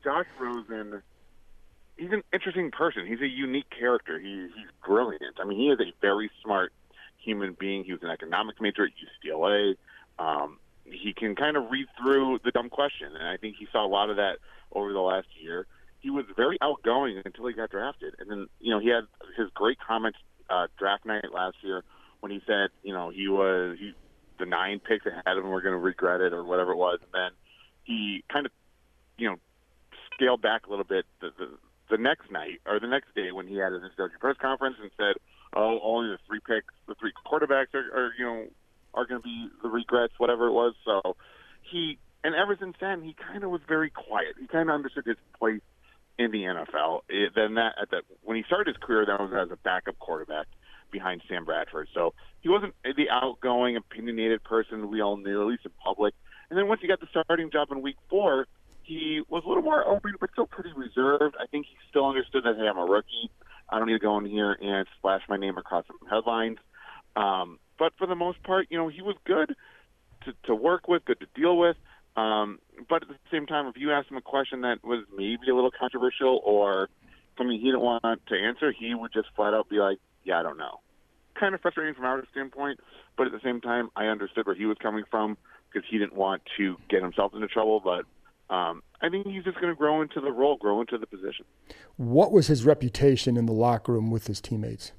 Josh 0.05 0.27
Rosen, 0.38 1.03
he's 1.97 2.12
an 2.12 2.23
interesting 2.35 2.71
person. 2.71 3.07
He's 3.07 3.23
a 3.23 3.29
unique 3.29 3.71
character. 3.71 4.18
He, 4.18 4.49
he's 4.55 4.68
brilliant. 4.85 5.37
I 5.40 5.45
mean, 5.47 5.59
he 5.59 5.68
is 5.68 5.81
a 5.81 5.92
very 6.03 6.31
smart 6.45 6.73
human 7.16 7.57
being. 7.59 7.85
He 7.85 7.92
was 7.92 8.03
an 8.03 8.11
economics 8.11 8.61
major 8.61 8.85
at 8.85 8.90
UCLA. 9.25 9.77
Um, 10.18 10.59
he 10.85 11.14
can 11.14 11.35
kind 11.35 11.57
of 11.57 11.71
read 11.71 11.87
through 11.97 12.40
the 12.45 12.51
dumb 12.51 12.68
question, 12.68 13.16
and 13.16 13.27
I 13.27 13.38
think 13.38 13.57
he 13.59 13.66
saw 13.73 13.87
a 13.87 13.88
lot 13.88 14.11
of 14.11 14.16
that 14.16 14.38
over 14.73 14.92
the 14.92 15.01
last 15.01 15.29
year 15.40 15.66
he 16.03 16.11
was 16.11 16.25
very 16.37 16.59
outgoing 16.61 17.23
until 17.25 17.47
he 17.47 17.55
got 17.55 17.71
drafted, 17.71 18.15
and 18.19 18.31
then 18.31 18.47
you 18.61 18.71
know 18.71 18.81
he 18.81 18.88
had 18.88 19.05
his 19.37 19.49
great 19.55 19.79
comments 19.79 20.19
uh, 20.51 20.67
draft 20.79 21.07
night 21.07 21.33
last 21.33 21.57
year 21.62 21.83
when 22.21 22.33
he 22.33 22.41
said 22.47 22.71
you 22.83 22.93
know 22.93 23.11
he 23.11 23.29
was 23.29 23.77
he, 23.79 23.93
the 24.38 24.47
nine 24.47 24.81
picks 24.81 25.07
ahead 25.07 25.38
of 25.38 25.45
him 25.45 25.51
were 25.51 25.62
going 25.62 25.73
to 25.73 25.79
regret 25.79 26.21
it 26.21 26.33
or 26.33 26.45
whatever 26.45 26.73
it 26.73 26.77
was, 26.77 26.99
and 27.03 27.12
then 27.12 27.31
he 27.85 28.25
kind 28.31 28.47
of 28.47 28.53
you 29.17 29.31
know 29.31 29.37
scaled 30.15 30.43
back 30.43 30.67
a 30.67 30.71
little 30.71 30.85
bit 30.85 31.07
the, 31.21 31.31
the 31.38 31.49
the 31.91 31.99
next 31.99 32.31
night 32.31 32.61
or 32.67 32.81
the 32.81 32.88
next 32.88 33.15
day 33.15 33.31
when 33.31 33.47
he 33.47 33.57
had 33.57 33.73
his 33.73 33.83
introductory 33.83 34.19
press 34.19 34.37
conference 34.41 34.77
and 34.83 34.91
said, 34.97 35.15
"Oh, 35.55 35.79
only 35.83 36.11
the 36.11 36.19
three 36.27 36.41
picks, 36.41 36.75
the 36.88 36.97
three 36.97 37.12
quarterbacks 37.25 37.75
are, 37.75 37.87
are 37.95 38.12
you 38.19 38.25
know 38.25 38.47
are 38.95 39.07
going 39.07 39.23
to 39.23 39.25
be 39.25 39.49
the 39.62 39.69
regrets, 39.69 40.15
whatever 40.19 40.49
it 40.49 40.53
was." 40.53 40.75
So 40.85 41.17
he 41.62 41.99
and 42.25 42.35
ever 42.35 42.57
since 42.59 42.75
then 42.81 43.03
he 43.03 43.15
kind 43.15 43.45
of 43.45 43.51
was 43.51 43.61
very 43.69 43.91
quiet. 43.91 44.35
He 44.41 44.49
kind 44.49 44.69
of 44.69 44.75
understood 44.75 45.07
his 45.07 45.17
place 45.38 45.61
in 46.18 46.31
the 46.31 46.42
NFL. 46.42 47.01
It, 47.09 47.33
then 47.35 47.55
that 47.55 47.75
at 47.81 47.90
that 47.90 48.03
when 48.22 48.37
he 48.37 48.42
started 48.44 48.68
his 48.68 48.77
career, 48.77 49.07
that 49.07 49.20
was 49.20 49.33
as 49.35 49.51
a 49.51 49.57
backup 49.57 49.98
quarterback 49.98 50.46
behind 50.90 51.22
Sam 51.29 51.44
Bradford. 51.44 51.88
So 51.94 52.14
he 52.40 52.48
wasn't 52.48 52.75
the 52.85 53.09
outgoing, 53.11 53.77
opinionated 53.77 54.44
person 54.44 54.90
we 54.90 55.01
all 55.01 55.16
knew, 55.16 55.40
at 55.40 55.48
least 55.48 55.64
in 55.64 55.72
public. 55.83 56.14
And 56.51 56.59
then 56.59 56.68
once 56.68 56.81
he 56.83 56.88
got 56.88 57.01
the 57.01 57.07
starting 57.11 57.51
job 57.51 57.68
in 57.72 57.81
Week 57.81 57.96
Four, 58.11 58.46
he 58.83 59.22
was 59.29 59.42
a 59.44 59.48
little 59.48 59.62
more 59.62 59.87
open, 59.87 60.12
but 60.20 60.31
still 60.33 60.46
pretty 60.46 60.72
reserved. 60.77 61.35
I 61.40 61.46
think 61.46 61.66
he 61.66 61.77
still 61.88 62.07
understood 62.07 62.44
that 62.44 62.57
hey, 62.57 62.68
I'm 62.68 62.79
a 62.79 62.85
rookie. 62.85 63.31
I 63.68 63.79
don't 63.79 63.87
need 63.88 63.94
to 63.94 63.98
go 63.98 64.18
in 64.18 64.27
here 64.27 64.53
and 64.53 64.87
splash 64.98 65.22
my 65.29 65.37
name 65.37 65.57
across 65.57 65.87
some 65.87 65.96
headlines. 66.09 66.59
Um, 67.16 67.59
but 67.79 67.92
for 67.96 68.07
the 68.07 68.14
most 68.14 68.42
part, 68.42 68.66
you 68.70 68.77
know, 68.77 68.88
he 68.88 69.03
was 69.03 69.16
good 69.25 69.55
to, 70.25 70.35
to 70.44 70.55
work 70.55 70.88
with, 70.88 71.05
good 71.05 71.20
to 71.20 71.27
deal 71.35 71.57
with. 71.57 71.77
Um, 72.16 72.59
but 72.88 73.03
at 73.03 73.09
the 73.09 73.16
same 73.31 73.46
time, 73.46 73.66
if 73.66 73.77
you 73.77 73.92
asked 73.92 74.11
him 74.11 74.16
a 74.16 74.22
question 74.22 74.61
that 74.62 74.85
was 74.85 75.05
maybe 75.16 75.51
a 75.51 75.55
little 75.55 75.70
controversial 75.70 76.40
or 76.44 76.88
something 77.38 77.59
he 77.59 77.64
didn't 77.66 77.81
want 77.81 78.03
to 78.05 78.35
answer, 78.37 78.72
he 78.72 78.94
would 78.94 79.12
just 79.12 79.29
flat 79.35 79.55
out 79.55 79.68
be 79.68 79.77
like, 79.77 79.98
"Yeah, 80.25 80.38
I 80.38 80.42
don't 80.42 80.59
know." 80.59 80.81
Kind 81.35 81.55
of 81.55 81.61
frustrating 81.62 81.94
from 81.94 82.05
our 82.05 82.22
standpoint, 82.31 82.81
but 83.16 83.27
at 83.27 83.33
the 83.33 83.40
same 83.42 83.61
time, 83.61 83.88
I 83.96 84.07
understood 84.07 84.46
where 84.46 84.55
he 84.55 84.66
was 84.66 84.77
coming 84.79 85.05
from. 85.11 85.37
because 85.72 85.88
he 85.90 85.98
didn't 85.98 86.14
want 86.14 86.42
to 86.59 86.77
get 86.88 87.03
himself 87.03 87.35
into 87.35 87.46
trouble. 87.48 87.81
But 87.81 88.05
um, 88.55 88.83
I 89.01 89.09
think 89.09 89.27
he's 89.27 89.44
just 89.44 89.61
going 89.61 89.72
to 89.72 89.79
grow 89.79 90.03
into 90.03 90.20
the 90.20 90.31
role, 90.31 90.57
grow 90.57 90.81
into 90.81 90.98
the 90.98 91.07
position. 91.07 91.44
What 91.96 92.33
was 92.33 92.48
his 92.48 92.64
reputation 92.64 93.37
in 93.37 93.46
the 93.46 93.53
locker 93.53 93.92
room 93.92 94.11
with 94.11 94.27
his 94.27 94.40
teammates? 94.40 94.92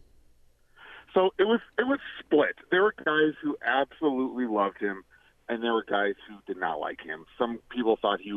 So 1.13 1.29
it 1.37 1.43
was 1.43 1.59
it 1.77 1.83
was 1.83 1.99
split. 2.19 2.55
There 2.71 2.81
were 2.81 2.95
guys 2.97 3.35
who 3.43 3.55
absolutely 3.63 4.45
loved 4.45 4.79
him, 4.79 5.03
and 5.49 5.63
there 5.63 5.73
were 5.73 5.83
guys 5.83 6.15
who 6.27 6.35
did 6.51 6.59
not 6.59 6.79
like 6.79 7.01
him. 7.01 7.25
Some 7.37 7.59
people 7.69 7.97
thought 8.01 8.19
he 8.21 8.33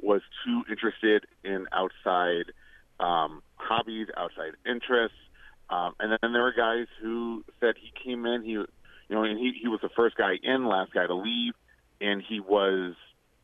was 0.00 0.22
too 0.44 0.62
interested 0.70 1.24
in 1.44 1.66
outside 1.72 2.52
um, 3.00 3.42
hobbies, 3.56 4.08
outside 4.16 4.52
interests, 4.66 5.16
um, 5.70 5.94
and 6.00 6.18
then 6.20 6.32
there 6.32 6.42
were 6.42 6.54
guys 6.56 6.86
who 7.00 7.44
said 7.60 7.74
he 7.80 7.92
came 8.04 8.26
in, 8.26 8.42
he 8.42 8.52
you 8.52 8.66
know, 9.10 9.22
and 9.22 9.38
he 9.38 9.52
he 9.60 9.68
was 9.68 9.80
the 9.82 9.88
first 9.88 10.16
guy 10.16 10.34
in, 10.42 10.66
last 10.66 10.92
guy 10.92 11.06
to 11.06 11.14
leave, 11.14 11.54
and 12.00 12.22
he 12.26 12.40
was 12.40 12.94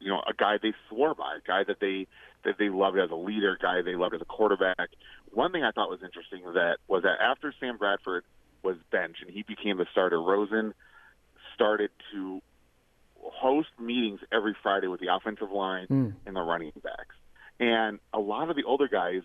you 0.01 0.09
know 0.09 0.21
a 0.29 0.35
guy 0.35 0.57
they 0.63 0.73
swore 0.89 1.15
by, 1.15 1.37
a 1.37 1.47
guy 1.47 1.65
that 1.65 1.81
they 1.81 2.07
that 2.45 2.59
they 2.59 2.69
loved 2.69 2.99
as 2.99 3.11
a 3.11 3.15
leader, 3.15 3.53
a 3.53 3.59
guy 3.59 3.83
they 3.83 3.95
loved 3.95 4.15
as 4.15 4.21
a 4.21 4.27
quarterback. 4.27 4.91
One 5.33 5.53
thing 5.53 5.65
I 5.65 5.71
thought 5.71 5.91
was 5.91 6.01
interesting 6.03 6.43
that 6.55 6.79
was 6.89 7.03
that 7.03 7.21
after 7.21 7.53
Sam 7.61 7.77
Bradford 7.79 8.25
was 8.63 8.77
bench 8.91 9.17
and 9.21 9.31
he 9.31 9.43
became 9.43 9.77
the 9.77 9.87
starter. 9.93 10.21
Rosen 10.21 10.75
started 11.55 11.91
to 12.13 12.41
host 13.33 13.69
meetings 13.79 14.21
every 14.33 14.55
Friday 14.63 14.87
with 14.87 15.01
the 15.01 15.15
offensive 15.15 15.51
line 15.51 15.87
mm. 15.89 16.15
and 16.27 16.37
the 16.37 16.41
running 16.41 16.73
backs. 16.83 17.17
And 17.61 17.99
a 18.13 18.19
lot 18.19 18.51
of 18.51 18.57
the 18.57 18.65
older 18.65 18.89
guys, 18.89 19.23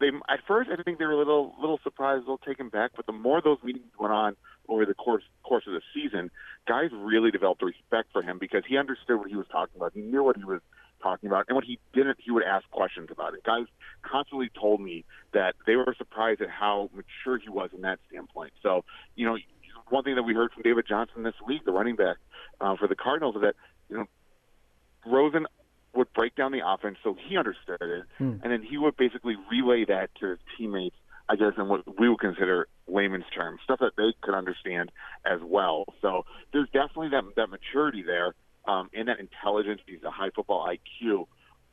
they 0.00 0.08
at 0.28 0.40
first 0.46 0.70
I 0.70 0.82
think 0.82 0.98
they 0.98 1.04
were 1.04 1.12
a 1.12 1.18
little 1.18 1.54
little 1.60 1.78
surprised, 1.82 2.18
a 2.18 2.20
little 2.20 2.38
taken 2.38 2.68
back. 2.68 2.92
But 2.96 3.06
the 3.06 3.12
more 3.12 3.40
those 3.42 3.58
meetings 3.62 3.92
went 3.98 4.12
on 4.12 4.36
over 4.68 4.86
the 4.86 4.94
course 4.94 5.24
course 5.42 5.64
of 5.66 5.74
the 5.74 5.82
season, 5.94 6.30
guys 6.66 6.90
really 6.92 7.30
developed 7.30 7.62
a 7.62 7.66
respect 7.66 8.08
for 8.12 8.22
him 8.22 8.38
because 8.38 8.62
he 8.66 8.76
understood 8.76 9.18
what 9.18 9.28
he 9.28 9.36
was 9.36 9.46
talking 9.50 9.76
about. 9.76 9.92
He 9.94 10.00
knew 10.00 10.22
what 10.22 10.36
he 10.36 10.44
was 10.44 10.60
talking 11.02 11.28
about. 11.28 11.44
And 11.48 11.56
when 11.56 11.64
he 11.64 11.78
didn't, 11.92 12.18
he 12.18 12.30
would 12.30 12.42
ask 12.42 12.68
questions 12.70 13.08
about 13.12 13.34
it. 13.34 13.44
Guys 13.44 13.66
constantly 14.02 14.50
told 14.58 14.80
me 14.80 15.04
that 15.32 15.54
they 15.66 15.76
were 15.76 15.94
surprised 15.96 16.40
at 16.40 16.48
how 16.48 16.90
mature 16.94 17.38
he 17.38 17.50
was 17.50 17.70
in 17.74 17.82
that 17.82 17.98
standpoint. 18.08 18.52
So, 18.62 18.84
you 19.14 19.26
know, 19.26 19.36
one 19.90 20.02
thing 20.02 20.14
that 20.14 20.22
we 20.22 20.34
heard 20.34 20.50
from 20.52 20.62
David 20.62 20.86
Johnson 20.88 21.22
this 21.22 21.34
week, 21.46 21.64
the 21.64 21.72
running 21.72 21.96
back 21.96 22.16
uh, 22.60 22.76
for 22.76 22.88
the 22.88 22.94
Cardinals, 22.94 23.36
is 23.36 23.42
that, 23.42 23.54
you 23.88 23.96
know, 23.98 24.06
Rosen 25.06 25.46
would 25.94 26.12
break 26.12 26.34
down 26.34 26.52
the 26.52 26.60
offense 26.66 26.96
so 27.02 27.16
he 27.28 27.36
understood 27.36 27.80
it, 27.80 28.04
hmm. 28.18 28.36
and 28.42 28.52
then 28.52 28.62
he 28.62 28.78
would 28.78 28.96
basically 28.96 29.36
relay 29.50 29.84
that 29.84 30.10
to 30.20 30.30
his 30.30 30.38
teammates, 30.58 30.96
I 31.28 31.36
guess, 31.36 31.52
in 31.56 31.68
what 31.68 31.98
we 31.98 32.08
would 32.08 32.20
consider 32.20 32.68
layman's 32.86 33.24
terms, 33.34 33.60
stuff 33.64 33.78
that 33.80 33.92
they 33.96 34.12
could 34.20 34.34
understand 34.34 34.90
as 35.24 35.40
well. 35.42 35.84
So 36.02 36.24
there's 36.52 36.68
definitely 36.72 37.10
that, 37.10 37.24
that 37.36 37.48
maturity 37.48 38.02
there 38.02 38.34
um, 38.66 38.90
and 38.94 39.08
that 39.08 39.20
intelligence. 39.20 39.80
He's 39.86 40.02
a 40.02 40.10
high 40.10 40.30
football 40.34 40.66
IQ, 40.66 41.26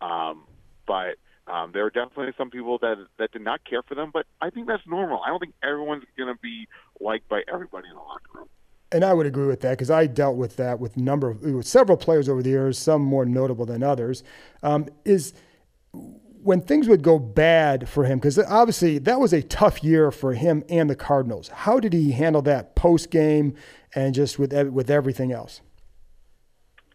um, 0.05 0.43
but 0.87 1.15
um, 1.51 1.71
there 1.73 1.85
are 1.85 1.89
definitely 1.89 2.33
some 2.37 2.49
people 2.49 2.77
that 2.79 2.95
that 3.17 3.31
did 3.31 3.41
not 3.41 3.61
care 3.65 3.81
for 3.83 3.95
them. 3.95 4.11
But 4.13 4.25
I 4.41 4.49
think 4.49 4.67
that's 4.67 4.85
normal. 4.85 5.21
I 5.25 5.29
don't 5.29 5.39
think 5.39 5.53
everyone's 5.63 6.03
going 6.17 6.33
to 6.33 6.39
be 6.39 6.67
liked 6.99 7.27
by 7.27 7.41
everybody 7.51 7.87
in 7.89 7.95
the 7.95 8.01
locker 8.01 8.39
room. 8.39 8.49
And 8.91 9.05
I 9.05 9.13
would 9.13 9.25
agree 9.25 9.47
with 9.47 9.61
that 9.61 9.71
because 9.71 9.89
I 9.89 10.07
dealt 10.07 10.35
with 10.35 10.57
that 10.57 10.79
with 10.79 10.97
number 10.97 11.29
of 11.29 11.41
with 11.41 11.67
several 11.67 11.97
players 11.97 12.27
over 12.27 12.43
the 12.43 12.49
years, 12.49 12.77
some 12.77 13.01
more 13.01 13.25
notable 13.25 13.65
than 13.65 13.83
others. 13.83 14.23
Um, 14.63 14.87
is 15.05 15.33
when 15.93 16.61
things 16.61 16.87
would 16.87 17.03
go 17.03 17.19
bad 17.19 17.87
for 17.87 18.03
him, 18.05 18.17
because 18.19 18.37
obviously 18.39 18.97
that 18.97 19.19
was 19.19 19.31
a 19.31 19.43
tough 19.43 19.83
year 19.83 20.11
for 20.11 20.33
him 20.33 20.63
and 20.69 20.89
the 20.89 20.95
Cardinals. 20.95 21.49
How 21.49 21.79
did 21.79 21.93
he 21.93 22.11
handle 22.11 22.41
that 22.41 22.75
post 22.75 23.11
game 23.11 23.53
and 23.95 24.13
just 24.13 24.37
with 24.37 24.51
with 24.71 24.89
everything 24.89 25.31
else? 25.31 25.61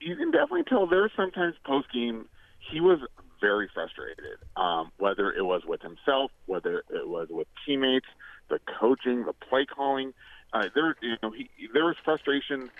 you 0.06 0.14
can 0.14 0.30
definitely 0.30 0.62
tell 0.62 0.86
there 0.86 1.10
sometimes 1.16 1.56
post 1.64 1.92
game 1.92 2.26
he 2.70 2.80
was 2.80 3.00
very 3.40 3.68
frustrated. 3.74 4.38
Um, 4.56 4.90
whether 4.98 5.32
it 5.32 5.44
was 5.44 5.62
with 5.66 5.82
himself, 5.82 6.30
whether 6.46 6.78
it 6.90 7.08
was 7.08 7.28
with 7.28 7.48
teammates, 7.66 8.06
the 8.48 8.60
coaching, 8.80 9.24
the 9.24 9.32
play 9.32 9.66
calling, 9.66 10.14
uh, 10.52 10.64
there 10.74 10.96
you 11.00 11.16
know 11.22 11.30
he 11.30 11.48
there 11.72 11.84
was 11.84 11.96
frustration 12.04 12.70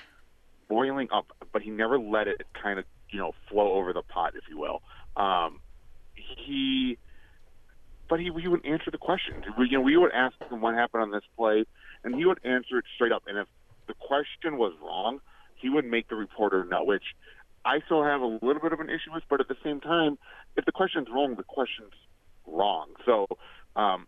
boiling 0.68 1.08
up, 1.12 1.26
but 1.52 1.62
he 1.62 1.70
never 1.70 1.98
let 1.98 2.28
it 2.28 2.42
kind 2.60 2.78
of 2.78 2.84
you 3.10 3.18
know 3.18 3.32
flow 3.48 3.72
over 3.72 3.92
the 3.92 4.02
pot, 4.02 4.34
if 4.36 4.44
you 4.48 4.58
will. 4.58 4.82
Um, 5.16 5.60
he, 6.14 6.98
but 8.08 8.20
he 8.20 8.30
he 8.40 8.48
would 8.48 8.64
answer 8.64 8.90
the 8.90 8.98
questions. 8.98 9.44
We, 9.58 9.68
you 9.70 9.78
know, 9.78 9.82
we 9.82 9.96
would 9.96 10.12
ask 10.12 10.34
him 10.50 10.60
what 10.60 10.74
happened 10.74 11.02
on 11.02 11.10
this 11.10 11.24
play, 11.36 11.64
and 12.04 12.14
he 12.14 12.24
would 12.24 12.40
answer 12.44 12.78
it 12.78 12.84
straight 12.94 13.12
up. 13.12 13.24
And 13.26 13.38
if 13.38 13.48
the 13.86 13.94
question 13.94 14.58
was 14.58 14.72
wrong, 14.82 15.20
he 15.56 15.68
would 15.68 15.84
make 15.84 16.08
the 16.08 16.16
reporter 16.16 16.64
know, 16.64 16.84
which 16.84 17.04
I 17.64 17.80
still 17.86 18.04
have 18.04 18.20
a 18.20 18.26
little 18.26 18.60
bit 18.60 18.72
of 18.72 18.80
an 18.80 18.88
issue 18.88 19.12
with. 19.12 19.24
But 19.28 19.40
at 19.40 19.48
the 19.48 19.56
same 19.64 19.80
time, 19.80 20.18
if 20.56 20.64
the 20.64 20.72
question's 20.72 21.08
wrong, 21.12 21.34
the 21.36 21.44
question's 21.44 21.94
wrong. 22.46 22.88
So 23.04 23.26
um, 23.74 24.06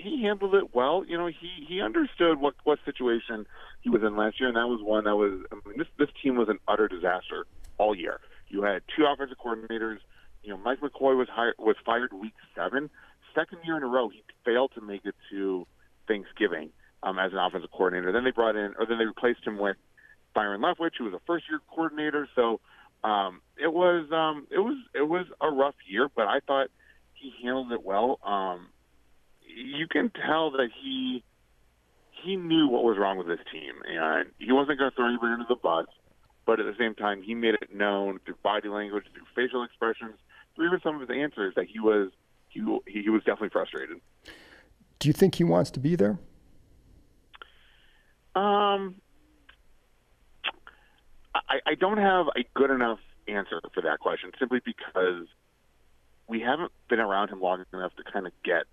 he 0.00 0.22
handled 0.22 0.54
it 0.54 0.74
well. 0.74 1.04
You 1.06 1.18
know, 1.18 1.26
he 1.26 1.64
he 1.68 1.80
understood 1.80 2.40
what 2.40 2.54
what 2.64 2.78
situation 2.84 3.46
he 3.82 3.90
was 3.90 4.02
in 4.02 4.16
last 4.16 4.40
year, 4.40 4.48
and 4.48 4.56
that 4.56 4.66
was 4.66 4.80
one 4.82 5.04
that 5.04 5.16
was. 5.16 5.40
I 5.52 5.54
mean, 5.68 5.78
this 5.78 5.88
this 5.98 6.08
team 6.22 6.36
was 6.36 6.48
an 6.48 6.58
utter 6.68 6.88
disaster 6.88 7.46
all 7.78 7.94
year. 7.94 8.20
You 8.48 8.62
had 8.62 8.82
two 8.96 9.06
offensive 9.06 9.38
coordinators. 9.38 9.98
You 10.42 10.50
know, 10.50 10.58
Mike 10.58 10.80
McCoy 10.80 11.16
was 11.16 11.28
hired 11.30 11.54
was 11.58 11.76
fired 11.84 12.12
week 12.12 12.34
seven. 12.54 12.90
Second 13.34 13.58
year 13.64 13.76
in 13.76 13.82
a 13.82 13.86
row, 13.86 14.08
he 14.08 14.22
failed 14.44 14.72
to 14.74 14.80
make 14.80 15.04
it 15.04 15.14
to 15.30 15.66
Thanksgiving 16.08 16.70
um, 17.02 17.18
as 17.18 17.32
an 17.32 17.38
offensive 17.38 17.70
coordinator. 17.70 18.12
Then 18.12 18.24
they 18.24 18.32
brought 18.32 18.56
in, 18.56 18.74
or 18.78 18.86
then 18.86 18.98
they 18.98 19.04
replaced 19.04 19.46
him 19.46 19.58
with 19.58 19.76
Byron 20.34 20.60
Leftwich, 20.60 20.92
who 20.98 21.04
was 21.04 21.14
a 21.14 21.20
first 21.26 21.44
year 21.48 21.60
coordinator. 21.72 22.28
So 22.34 22.60
um, 23.04 23.40
it 23.56 23.72
was 23.72 24.10
um, 24.12 24.46
it 24.50 24.58
was 24.58 24.76
it 24.94 25.08
was 25.08 25.26
a 25.40 25.48
rough 25.48 25.76
year, 25.86 26.08
but 26.14 26.26
I 26.26 26.40
thought 26.46 26.68
he 27.14 27.32
handled 27.42 27.72
it 27.72 27.84
well. 27.84 28.18
Um, 28.24 28.68
you 29.56 29.86
can 29.88 30.10
tell 30.10 30.50
that 30.52 30.68
he 30.82 31.22
he 32.22 32.36
knew 32.36 32.68
what 32.68 32.84
was 32.84 32.98
wrong 32.98 33.16
with 33.16 33.28
his 33.28 33.38
team, 33.50 33.72
and 33.88 34.30
he 34.38 34.52
wasn't 34.52 34.78
going 34.78 34.90
to 34.90 34.96
throw 34.96 35.08
anybody 35.08 35.32
under 35.32 35.46
the 35.48 35.56
bus. 35.56 35.86
But 36.46 36.60
at 36.60 36.66
the 36.66 36.74
same 36.78 36.94
time, 36.94 37.22
he 37.22 37.34
made 37.34 37.54
it 37.54 37.74
known 37.74 38.18
through 38.24 38.34
body 38.42 38.68
language, 38.68 39.04
through 39.14 39.24
facial 39.34 39.62
expressions, 39.62 40.14
through 40.54 40.66
even 40.66 40.80
some 40.82 41.00
of 41.00 41.08
his 41.08 41.16
answers 41.16 41.54
that 41.56 41.66
he 41.66 41.78
was 41.78 42.10
he 42.48 42.60
he 42.86 43.08
was 43.08 43.22
definitely 43.22 43.50
frustrated. 43.50 44.00
Do 44.98 45.08
you 45.08 45.12
think 45.12 45.36
he 45.36 45.44
wants 45.44 45.70
to 45.72 45.80
be 45.80 45.96
there? 45.96 46.18
Um, 48.34 48.96
I, 51.34 51.60
I 51.66 51.74
don't 51.74 51.98
have 51.98 52.26
a 52.36 52.44
good 52.54 52.70
enough 52.70 52.98
answer 53.26 53.60
for 53.74 53.82
that 53.82 53.98
question 53.98 54.30
simply 54.38 54.60
because 54.64 55.26
we 56.28 56.40
haven't 56.40 56.72
been 56.88 57.00
around 57.00 57.28
him 57.30 57.40
long 57.40 57.64
enough 57.72 57.94
to 57.96 58.04
kind 58.04 58.26
of 58.26 58.32
get 58.44 58.64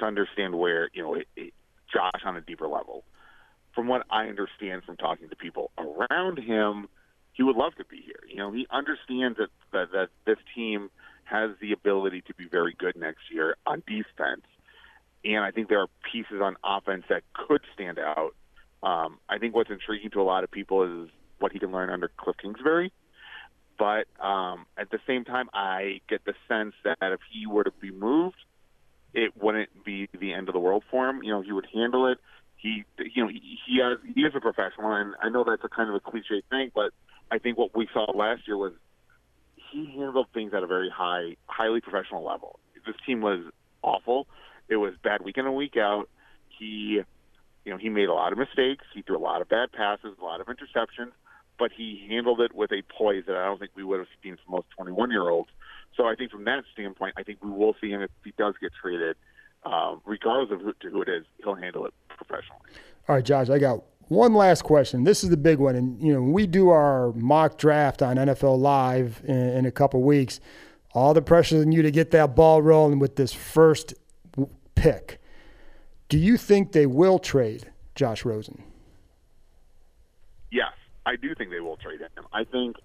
to 0.00 0.04
understand 0.06 0.58
where 0.58 0.90
you 0.92 1.02
know 1.02 1.14
it, 1.14 1.28
it, 1.36 1.52
Josh 1.92 2.20
on 2.24 2.36
a 2.36 2.40
deeper 2.40 2.68
level. 2.68 3.04
From 3.74 3.86
what 3.86 4.04
I 4.10 4.26
understand 4.26 4.82
from 4.84 4.96
talking 4.96 5.28
to 5.28 5.36
people 5.36 5.70
around 5.78 6.38
him, 6.38 6.88
he 7.32 7.42
would 7.42 7.56
love 7.56 7.74
to 7.76 7.84
be 7.84 8.02
here. 8.04 8.20
You 8.28 8.36
know, 8.36 8.52
he 8.52 8.66
understands 8.70 9.38
that 9.38 9.48
that, 9.72 9.92
that 9.92 10.08
this 10.26 10.38
team 10.54 10.90
has 11.24 11.50
the 11.60 11.72
ability 11.72 12.22
to 12.26 12.34
be 12.34 12.46
very 12.50 12.74
good 12.76 12.96
next 12.96 13.30
year 13.32 13.56
on 13.66 13.82
defense, 13.86 14.44
and 15.24 15.44
I 15.44 15.50
think 15.50 15.68
there 15.68 15.80
are 15.80 15.88
pieces 16.12 16.40
on 16.42 16.56
offense 16.64 17.04
that 17.08 17.22
could 17.32 17.60
stand 17.74 17.98
out. 17.98 18.34
Um, 18.82 19.18
I 19.28 19.38
think 19.38 19.54
what's 19.54 19.70
intriguing 19.70 20.10
to 20.12 20.20
a 20.20 20.24
lot 20.24 20.42
of 20.42 20.50
people 20.50 21.04
is 21.04 21.10
what 21.38 21.52
he 21.52 21.58
can 21.58 21.70
learn 21.70 21.90
under 21.90 22.10
Cliff 22.16 22.36
Kingsbury. 22.40 22.92
But 23.78 24.06
um, 24.22 24.66
at 24.76 24.90
the 24.90 24.98
same 25.06 25.24
time, 25.24 25.48
I 25.54 26.00
get 26.08 26.24
the 26.26 26.34
sense 26.48 26.74
that 26.84 26.98
if 27.00 27.20
he 27.32 27.46
were 27.46 27.64
to 27.64 27.72
be 27.80 27.90
moved, 27.90 28.36
it 29.14 29.32
wouldn't 29.40 29.84
be 29.84 30.08
the 30.18 30.32
end 30.32 30.48
of 30.48 30.52
the 30.52 30.60
world 30.60 30.84
for 30.90 31.08
him. 31.08 31.22
You 31.22 31.32
know, 31.32 31.40
he 31.40 31.52
would 31.52 31.66
handle 31.72 32.06
it. 32.06 32.18
He, 32.56 32.84
you 32.98 33.24
know, 33.24 33.28
he, 33.28 33.58
he 33.66 33.80
has 33.80 33.98
he 34.14 34.20
is 34.20 34.32
a 34.34 34.40
professional, 34.40 34.92
and 34.92 35.14
I 35.22 35.30
know 35.30 35.44
that's 35.44 35.64
a 35.64 35.68
kind 35.68 35.88
of 35.88 35.94
a 35.94 36.00
cliche 36.00 36.42
thing, 36.50 36.70
but 36.74 36.92
I 37.30 37.38
think 37.38 37.56
what 37.56 37.74
we 37.74 37.88
saw 37.92 38.10
last 38.12 38.46
year 38.46 38.56
was 38.56 38.72
he 39.72 39.86
handled 39.96 40.26
things 40.34 40.52
at 40.52 40.62
a 40.62 40.66
very 40.66 40.90
high, 40.90 41.36
highly 41.46 41.80
professional 41.80 42.24
level. 42.24 42.58
This 42.86 42.96
team 43.06 43.20
was 43.20 43.40
awful. 43.82 44.26
It 44.68 44.76
was 44.76 44.94
bad 45.02 45.22
week 45.22 45.38
in 45.38 45.46
and 45.46 45.54
week 45.54 45.76
out. 45.76 46.08
He, 46.58 47.00
you 47.64 47.72
know, 47.72 47.78
he 47.78 47.88
made 47.88 48.08
a 48.08 48.14
lot 48.14 48.32
of 48.32 48.38
mistakes. 48.38 48.84
He 48.94 49.02
threw 49.02 49.16
a 49.16 49.18
lot 49.18 49.40
of 49.40 49.48
bad 49.48 49.72
passes, 49.72 50.16
a 50.20 50.24
lot 50.24 50.40
of 50.40 50.46
interceptions 50.46 51.12
but 51.60 51.70
he 51.76 52.06
handled 52.08 52.40
it 52.40 52.54
with 52.54 52.72
a 52.72 52.82
poise 52.96 53.24
that 53.26 53.36
I 53.36 53.44
don't 53.44 53.60
think 53.60 53.72
we 53.76 53.84
would 53.84 53.98
have 53.98 54.08
seen 54.22 54.36
from 54.42 54.56
most 54.56 54.66
21 54.70 55.10
year 55.10 55.28
olds. 55.28 55.50
So 55.94 56.06
I 56.06 56.14
think 56.14 56.32
from 56.32 56.44
that 56.44 56.64
standpoint, 56.72 57.14
I 57.18 57.22
think 57.22 57.44
we 57.44 57.50
will 57.50 57.76
see 57.80 57.90
him 57.90 58.00
if 58.00 58.10
he 58.24 58.32
does 58.38 58.54
get 58.60 58.72
traded, 58.80 59.16
um, 59.64 60.00
regardless 60.06 60.50
of 60.50 60.62
who, 60.62 60.72
to 60.80 60.88
who 60.88 61.02
it 61.02 61.08
is, 61.10 61.24
he'll 61.44 61.54
handle 61.54 61.84
it 61.84 61.92
professionally. 62.08 62.62
All 63.06 63.16
right, 63.16 63.24
Josh, 63.24 63.50
I 63.50 63.58
got 63.58 63.82
one 64.08 64.32
last 64.32 64.64
question. 64.64 65.04
This 65.04 65.22
is 65.22 65.28
the 65.28 65.36
big 65.36 65.58
one, 65.58 65.76
and 65.76 66.02
you 66.02 66.14
know 66.14 66.22
we 66.22 66.46
do 66.46 66.70
our 66.70 67.12
mock 67.12 67.58
draft 67.58 68.00
on 68.00 68.16
NFL 68.16 68.58
Live 68.58 69.20
in, 69.24 69.36
in 69.36 69.66
a 69.66 69.70
couple 69.70 70.02
weeks. 70.02 70.40
All 70.94 71.12
the 71.12 71.22
pressure 71.22 71.60
on 71.60 71.70
you 71.70 71.82
to 71.82 71.90
get 71.90 72.10
that 72.12 72.34
ball 72.34 72.62
rolling 72.62 72.98
with 72.98 73.16
this 73.16 73.32
first 73.32 73.94
pick. 74.74 75.20
Do 76.08 76.18
you 76.18 76.36
think 76.36 76.72
they 76.72 76.86
will 76.86 77.18
trade 77.18 77.70
Josh 77.94 78.24
Rosen? 78.24 78.64
I 81.10 81.16
do 81.16 81.34
think 81.34 81.50
they 81.50 81.58
will 81.58 81.76
trade 81.76 82.00
him. 82.00 82.24
I 82.32 82.44
think 82.44 82.76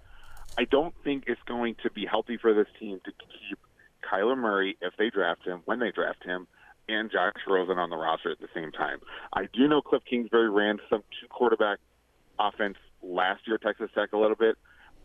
I 0.58 0.64
don't 0.66 0.96
think 1.04 1.26
it's 1.28 1.42
going 1.48 1.76
to 1.84 1.92
be 1.92 2.08
healthy 2.10 2.38
for 2.42 2.56
this 2.56 2.66
team 2.80 3.00
to 3.06 3.12
keep 3.12 3.60
Kyler 4.02 4.38
Murray 4.38 4.78
if 4.82 4.94
they 4.98 5.12
draft 5.12 5.46
him 5.46 5.62
when 5.66 5.80
they 5.80 5.92
draft 5.92 6.24
him 6.24 6.48
and 6.90 7.12
Josh 7.12 7.34
Rosen 7.48 7.78
on 7.78 7.92
the 7.92 7.98
roster 7.98 8.32
at 8.32 8.40
the 8.40 8.48
same 8.56 8.72
time. 8.72 9.00
I 9.34 9.48
do 9.54 9.68
know 9.68 9.82
Cliff 9.82 10.02
Kingsbury 10.10 10.50
ran 10.50 10.80
some 10.90 11.04
two 11.20 11.28
quarterback 11.30 11.80
offense 12.40 12.78
last 13.04 13.42
year 13.46 13.56
at 13.56 13.62
Texas 13.62 13.90
Tech 13.94 14.14
a 14.14 14.18
little 14.18 14.36
bit. 14.36 14.56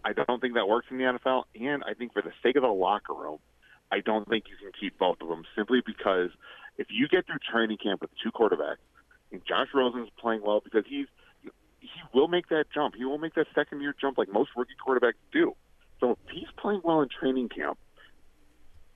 I 0.03 0.13
don't 0.15 0.41
think 0.41 0.55
that 0.55 0.67
works 0.69 0.87
in 0.91 0.97
the 0.97 1.05
NFL, 1.05 1.45
and 1.55 1.83
I 1.85 1.93
think 1.93 2.15
for 2.15 2.23
the 2.23 2.33
sake 2.43 2.57
of 2.57 2.63
the 2.63 2.69
locker 2.69 3.13
room, 3.13 3.39
I 3.93 4.01
don't 4.01 4.27
think 4.29 4.45
you 4.49 4.57
can 4.57 4.73
keep 4.79 4.99
both 4.99 5.21
of 5.21 5.29
them 5.29 5.45
simply 5.55 5.81
because 5.85 6.31
if 6.79 6.87
you 6.91 7.07
get 7.09 7.27
through 7.27 7.41
training 7.51 7.79
camp 7.83 8.01
with 8.01 8.11
two 8.23 8.31
quarterbacks, 8.31 8.81
and 9.33 9.43
Josh 9.47 9.69
Rosen's 9.75 10.09
playing 10.19 10.41
well 10.43 10.61
because 10.65 10.85
he's 10.89 11.07
he 11.81 11.89
will 12.15 12.29
make 12.29 12.49
that 12.49 12.67
jump. 12.73 12.95
He 12.95 13.05
will 13.05 13.19
make 13.19 13.35
that 13.35 13.47
second 13.55 13.81
year 13.81 13.95
jump 13.99 14.19
like 14.19 14.33
most 14.33 14.51
rookie 14.57 14.73
quarterbacks 14.87 15.15
do. 15.33 15.55
So 16.01 16.13
if 16.13 16.19
he's 16.33 16.49
playing 16.57 16.81
well 16.85 17.03
in 17.03 17.09
training 17.09 17.49
camp, 17.49 17.79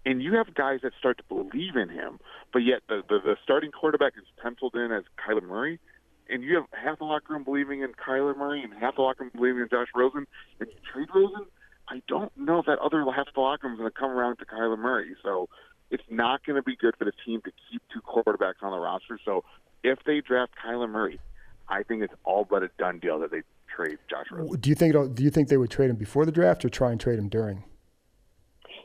and 0.06 0.22
you 0.22 0.34
have 0.36 0.54
guys 0.54 0.80
that 0.82 0.92
start 0.98 1.18
to 1.18 1.24
believe 1.24 1.76
in 1.76 1.88
him, 1.88 2.18
but 2.52 2.60
yet 2.60 2.82
the, 2.88 3.02
the, 3.08 3.18
the 3.24 3.36
starting 3.42 3.70
quarterback 3.70 4.12
is 4.16 4.24
penciled 4.42 4.74
in 4.74 4.92
as 4.92 5.04
Kyler 5.18 5.42
Murray, 5.42 5.80
and 6.28 6.42
you 6.42 6.56
have 6.56 6.64
half 6.72 6.98
the 6.98 7.04
locker 7.04 7.32
room 7.32 7.44
believing 7.44 7.80
in 7.80 7.92
Kyler 7.92 8.36
Murray 8.36 8.62
and 8.62 8.72
half 8.74 8.96
the 8.96 9.02
locker 9.02 9.24
room 9.24 9.32
believing 9.34 9.62
in 9.62 9.68
Josh 9.68 9.88
Rosen, 9.94 10.26
and 10.60 10.68
you 10.68 10.76
trade 10.92 11.08
Rosen, 11.14 11.46
I 11.88 12.02
don't 12.08 12.34
know 12.36 12.58
if 12.60 12.66
that 12.66 12.78
other 12.78 13.04
half 13.14 13.26
the 13.34 13.40
locker 13.40 13.66
room 13.66 13.74
is 13.74 13.78
going 13.78 13.90
to 13.90 13.98
come 13.98 14.10
around 14.10 14.38
to 14.38 14.46
Kyler 14.46 14.78
Murray. 14.78 15.14
So 15.22 15.48
it's 15.90 16.04
not 16.10 16.44
going 16.44 16.56
to 16.56 16.62
be 16.62 16.76
good 16.76 16.94
for 16.98 17.04
the 17.04 17.12
team 17.24 17.40
to 17.42 17.52
keep 17.70 17.82
two 17.92 18.00
quarterbacks 18.00 18.62
on 18.62 18.72
the 18.72 18.78
roster. 18.78 19.18
So 19.24 19.44
if 19.82 19.98
they 20.06 20.20
draft 20.20 20.52
Kyler 20.64 20.88
Murray, 20.88 21.20
I 21.68 21.82
think 21.82 22.02
it's 22.02 22.14
all 22.24 22.46
but 22.48 22.62
a 22.62 22.70
done 22.78 22.98
deal 22.98 23.18
that 23.20 23.30
they 23.30 23.42
trade 23.74 23.98
Josh 24.08 24.26
Rosen. 24.30 24.60
Do 24.60 24.68
you 24.68 24.74
think 24.74 25.14
do 25.14 25.22
you 25.22 25.30
think 25.30 25.48
they 25.48 25.56
would 25.56 25.70
trade 25.70 25.90
him 25.90 25.96
before 25.96 26.24
the 26.26 26.32
draft 26.32 26.64
or 26.64 26.68
try 26.68 26.90
and 26.90 27.00
trade 27.00 27.18
him 27.18 27.28
during? 27.28 27.64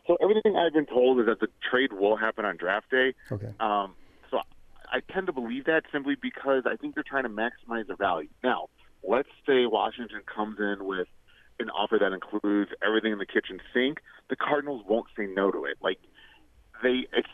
So 0.07 0.17
everything 0.21 0.55
I've 0.55 0.73
been 0.73 0.87
told 0.87 1.19
is 1.19 1.27
that 1.27 1.39
the 1.39 1.49
trade 1.69 1.93
will 1.93 2.17
happen 2.17 2.43
on 2.43 2.57
draft 2.57 2.89
day. 2.89 3.13
Okay. 3.31 3.53
Um, 3.59 3.93
so 4.31 4.39
I 4.91 5.01
tend 5.13 5.27
to 5.27 5.33
believe 5.33 5.65
that 5.65 5.83
simply 5.91 6.15
because 6.19 6.63
I 6.65 6.77
think 6.77 6.95
they're 6.95 7.03
trying 7.03 7.23
to 7.23 7.29
maximize 7.29 7.85
the 7.87 7.95
value. 7.95 8.29
Now, 8.43 8.69
let's 9.07 9.29
say 9.45 9.67
Washington 9.67 10.21
comes 10.25 10.57
in 10.59 10.85
with 10.85 11.07
an 11.59 11.69
offer 11.69 11.99
that 11.99 12.11
includes 12.11 12.71
everything 12.83 13.11
in 13.11 13.19
the 13.19 13.25
kitchen 13.25 13.59
sink. 13.73 13.99
The 14.29 14.35
Cardinals 14.35 14.83
won't 14.87 15.07
say 15.15 15.27
no 15.27 15.51
to 15.51 15.65
it. 15.65 15.77
Like 15.81 15.99
they, 16.81 17.05
it's 17.13 17.29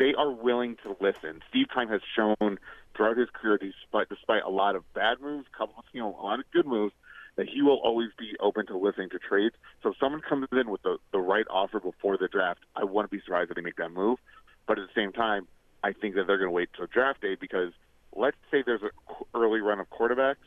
they 0.00 0.14
are 0.14 0.32
willing 0.32 0.76
to 0.82 0.96
listen. 0.98 1.42
Steve 1.48 1.66
Keim 1.72 1.88
has 1.88 2.00
shown 2.16 2.58
throughout 3.00 3.16
his 3.16 3.30
career, 3.32 3.56
despite 3.56 4.10
despite 4.10 4.42
a 4.42 4.50
lot 4.50 4.76
of 4.76 4.84
bad 4.92 5.22
moves, 5.22 5.46
couple 5.56 5.82
you 5.92 6.00
know 6.00 6.14
a 6.20 6.22
lot 6.22 6.38
of 6.38 6.44
good 6.52 6.66
moves, 6.66 6.92
that 7.36 7.48
he 7.48 7.62
will 7.62 7.80
always 7.82 8.10
be 8.18 8.32
open 8.40 8.66
to 8.66 8.76
listening 8.76 9.08
to 9.08 9.18
trades. 9.18 9.54
So 9.82 9.90
if 9.90 9.96
someone 9.98 10.20
comes 10.20 10.48
in 10.52 10.70
with 10.70 10.82
the, 10.82 10.98
the 11.10 11.18
right 11.18 11.46
offer 11.48 11.80
before 11.80 12.18
the 12.18 12.28
draft, 12.28 12.60
I 12.76 12.84
wouldn't 12.84 13.10
be 13.10 13.20
surprised 13.20 13.50
if 13.50 13.56
they 13.56 13.62
make 13.62 13.76
that 13.76 13.90
move. 13.90 14.18
But 14.66 14.78
at 14.78 14.86
the 14.86 15.00
same 15.00 15.12
time, 15.12 15.48
I 15.82 15.94
think 15.94 16.14
that 16.16 16.26
they're 16.26 16.36
going 16.36 16.48
to 16.48 16.52
wait 16.52 16.68
till 16.76 16.86
draft 16.88 17.22
day 17.22 17.36
because 17.40 17.72
let's 18.14 18.36
say 18.50 18.62
there's 18.66 18.82
an 18.82 18.90
early 19.34 19.60
run 19.60 19.80
of 19.80 19.88
quarterbacks 19.88 20.44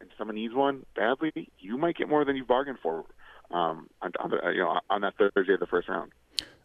and 0.00 0.10
someone 0.18 0.34
needs 0.34 0.54
one 0.54 0.84
badly, 0.96 1.48
you 1.60 1.78
might 1.78 1.96
get 1.96 2.08
more 2.08 2.24
than 2.24 2.34
you 2.34 2.44
bargained 2.44 2.78
for 2.82 3.04
um, 3.52 3.88
on, 4.02 4.10
on 4.18 4.30
the, 4.30 4.38
you 4.50 4.58
know 4.58 4.80
on 4.90 5.02
that 5.02 5.14
Thursday 5.16 5.54
of 5.54 5.60
the 5.60 5.66
first 5.66 5.88
round. 5.88 6.10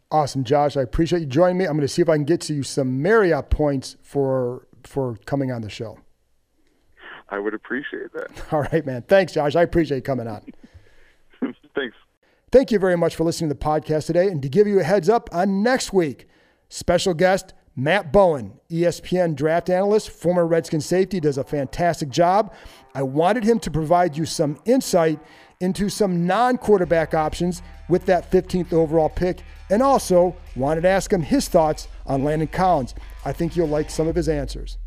Awesome, 0.10 0.44
Josh. 0.44 0.76
I 0.76 0.82
appreciate 0.82 1.20
you 1.20 1.28
joining 1.28 1.60
me. 1.60 1.66
I'm 1.66 1.74
going 1.74 1.82
to 1.82 1.88
see 1.88 2.02
if 2.02 2.10
I 2.10 2.16
can 2.16 2.26
get 2.26 2.42
to 2.42 2.54
you 2.56 2.64
some 2.64 3.04
Marriott 3.04 3.52
points 3.52 3.96
for 4.02 4.68
for 4.88 5.18
coming 5.26 5.52
on 5.52 5.62
the 5.62 5.70
show. 5.70 6.00
I 7.30 7.40
would 7.40 7.54
appreciate 7.54 8.12
that. 8.14 8.30
All 8.52 8.62
right, 8.62 8.86
man. 8.86 9.04
Thanks, 9.04 9.34
Josh. 9.34 9.56
I 9.56 9.62
appreciate 9.62 9.98
you 9.98 10.04
coming 10.04 10.28
on. 10.28 10.42
Thanks. 11.76 11.96
Thank 12.52 12.72
you 12.72 12.80
very 12.80 12.98
much 12.98 13.16
for 13.16 13.24
listening 13.24 13.50
to 13.50 13.56
the 13.56 13.64
podcast 13.64 14.08
today. 14.08 14.28
And 14.28 14.42
to 14.42 14.50
give 14.50 14.68
you 14.68 14.80
a 14.80 14.84
heads 14.84 15.08
up 15.08 15.30
on 15.32 15.64
next 15.64 15.94
week, 15.94 16.28
special 16.68 17.14
guest 17.14 17.54
Matt 17.76 18.12
Bowen, 18.12 18.60
ESPN 18.70 19.36
draft 19.36 19.70
analyst, 19.70 20.10
former 20.10 20.46
Redskin 20.46 20.82
safety, 20.82 21.22
does 21.22 21.38
a 21.38 21.44
fantastic 21.46 22.10
job. 22.10 22.54
I 22.94 23.04
wanted 23.04 23.46
him 23.46 23.60
to 23.60 23.72
provide 23.72 24.18
you 24.18 24.26
some 24.26 24.60
insight 24.66 25.20
into 25.62 25.90
some 25.90 26.26
non 26.26 26.58
quarterback 26.58 27.14
options 27.14 27.62
with 27.88 28.06
that 28.06 28.30
15th 28.32 28.74
overall 28.74 29.10
pick, 29.10 29.44
and 29.70 29.82
also 29.82 30.36
wanted 30.56 30.82
to 30.82 30.90
ask 30.90 31.12
him 31.12 31.22
his 31.22 31.48
thoughts 31.48 31.88
on 32.06 32.24
Landon 32.24 32.48
Collins. 32.48 32.94
I 33.24 33.32
think 33.32 33.56
you'll 33.56 33.68
like 33.68 33.90
some 33.90 34.08
of 34.08 34.16
his 34.16 34.28
answers. 34.28 34.78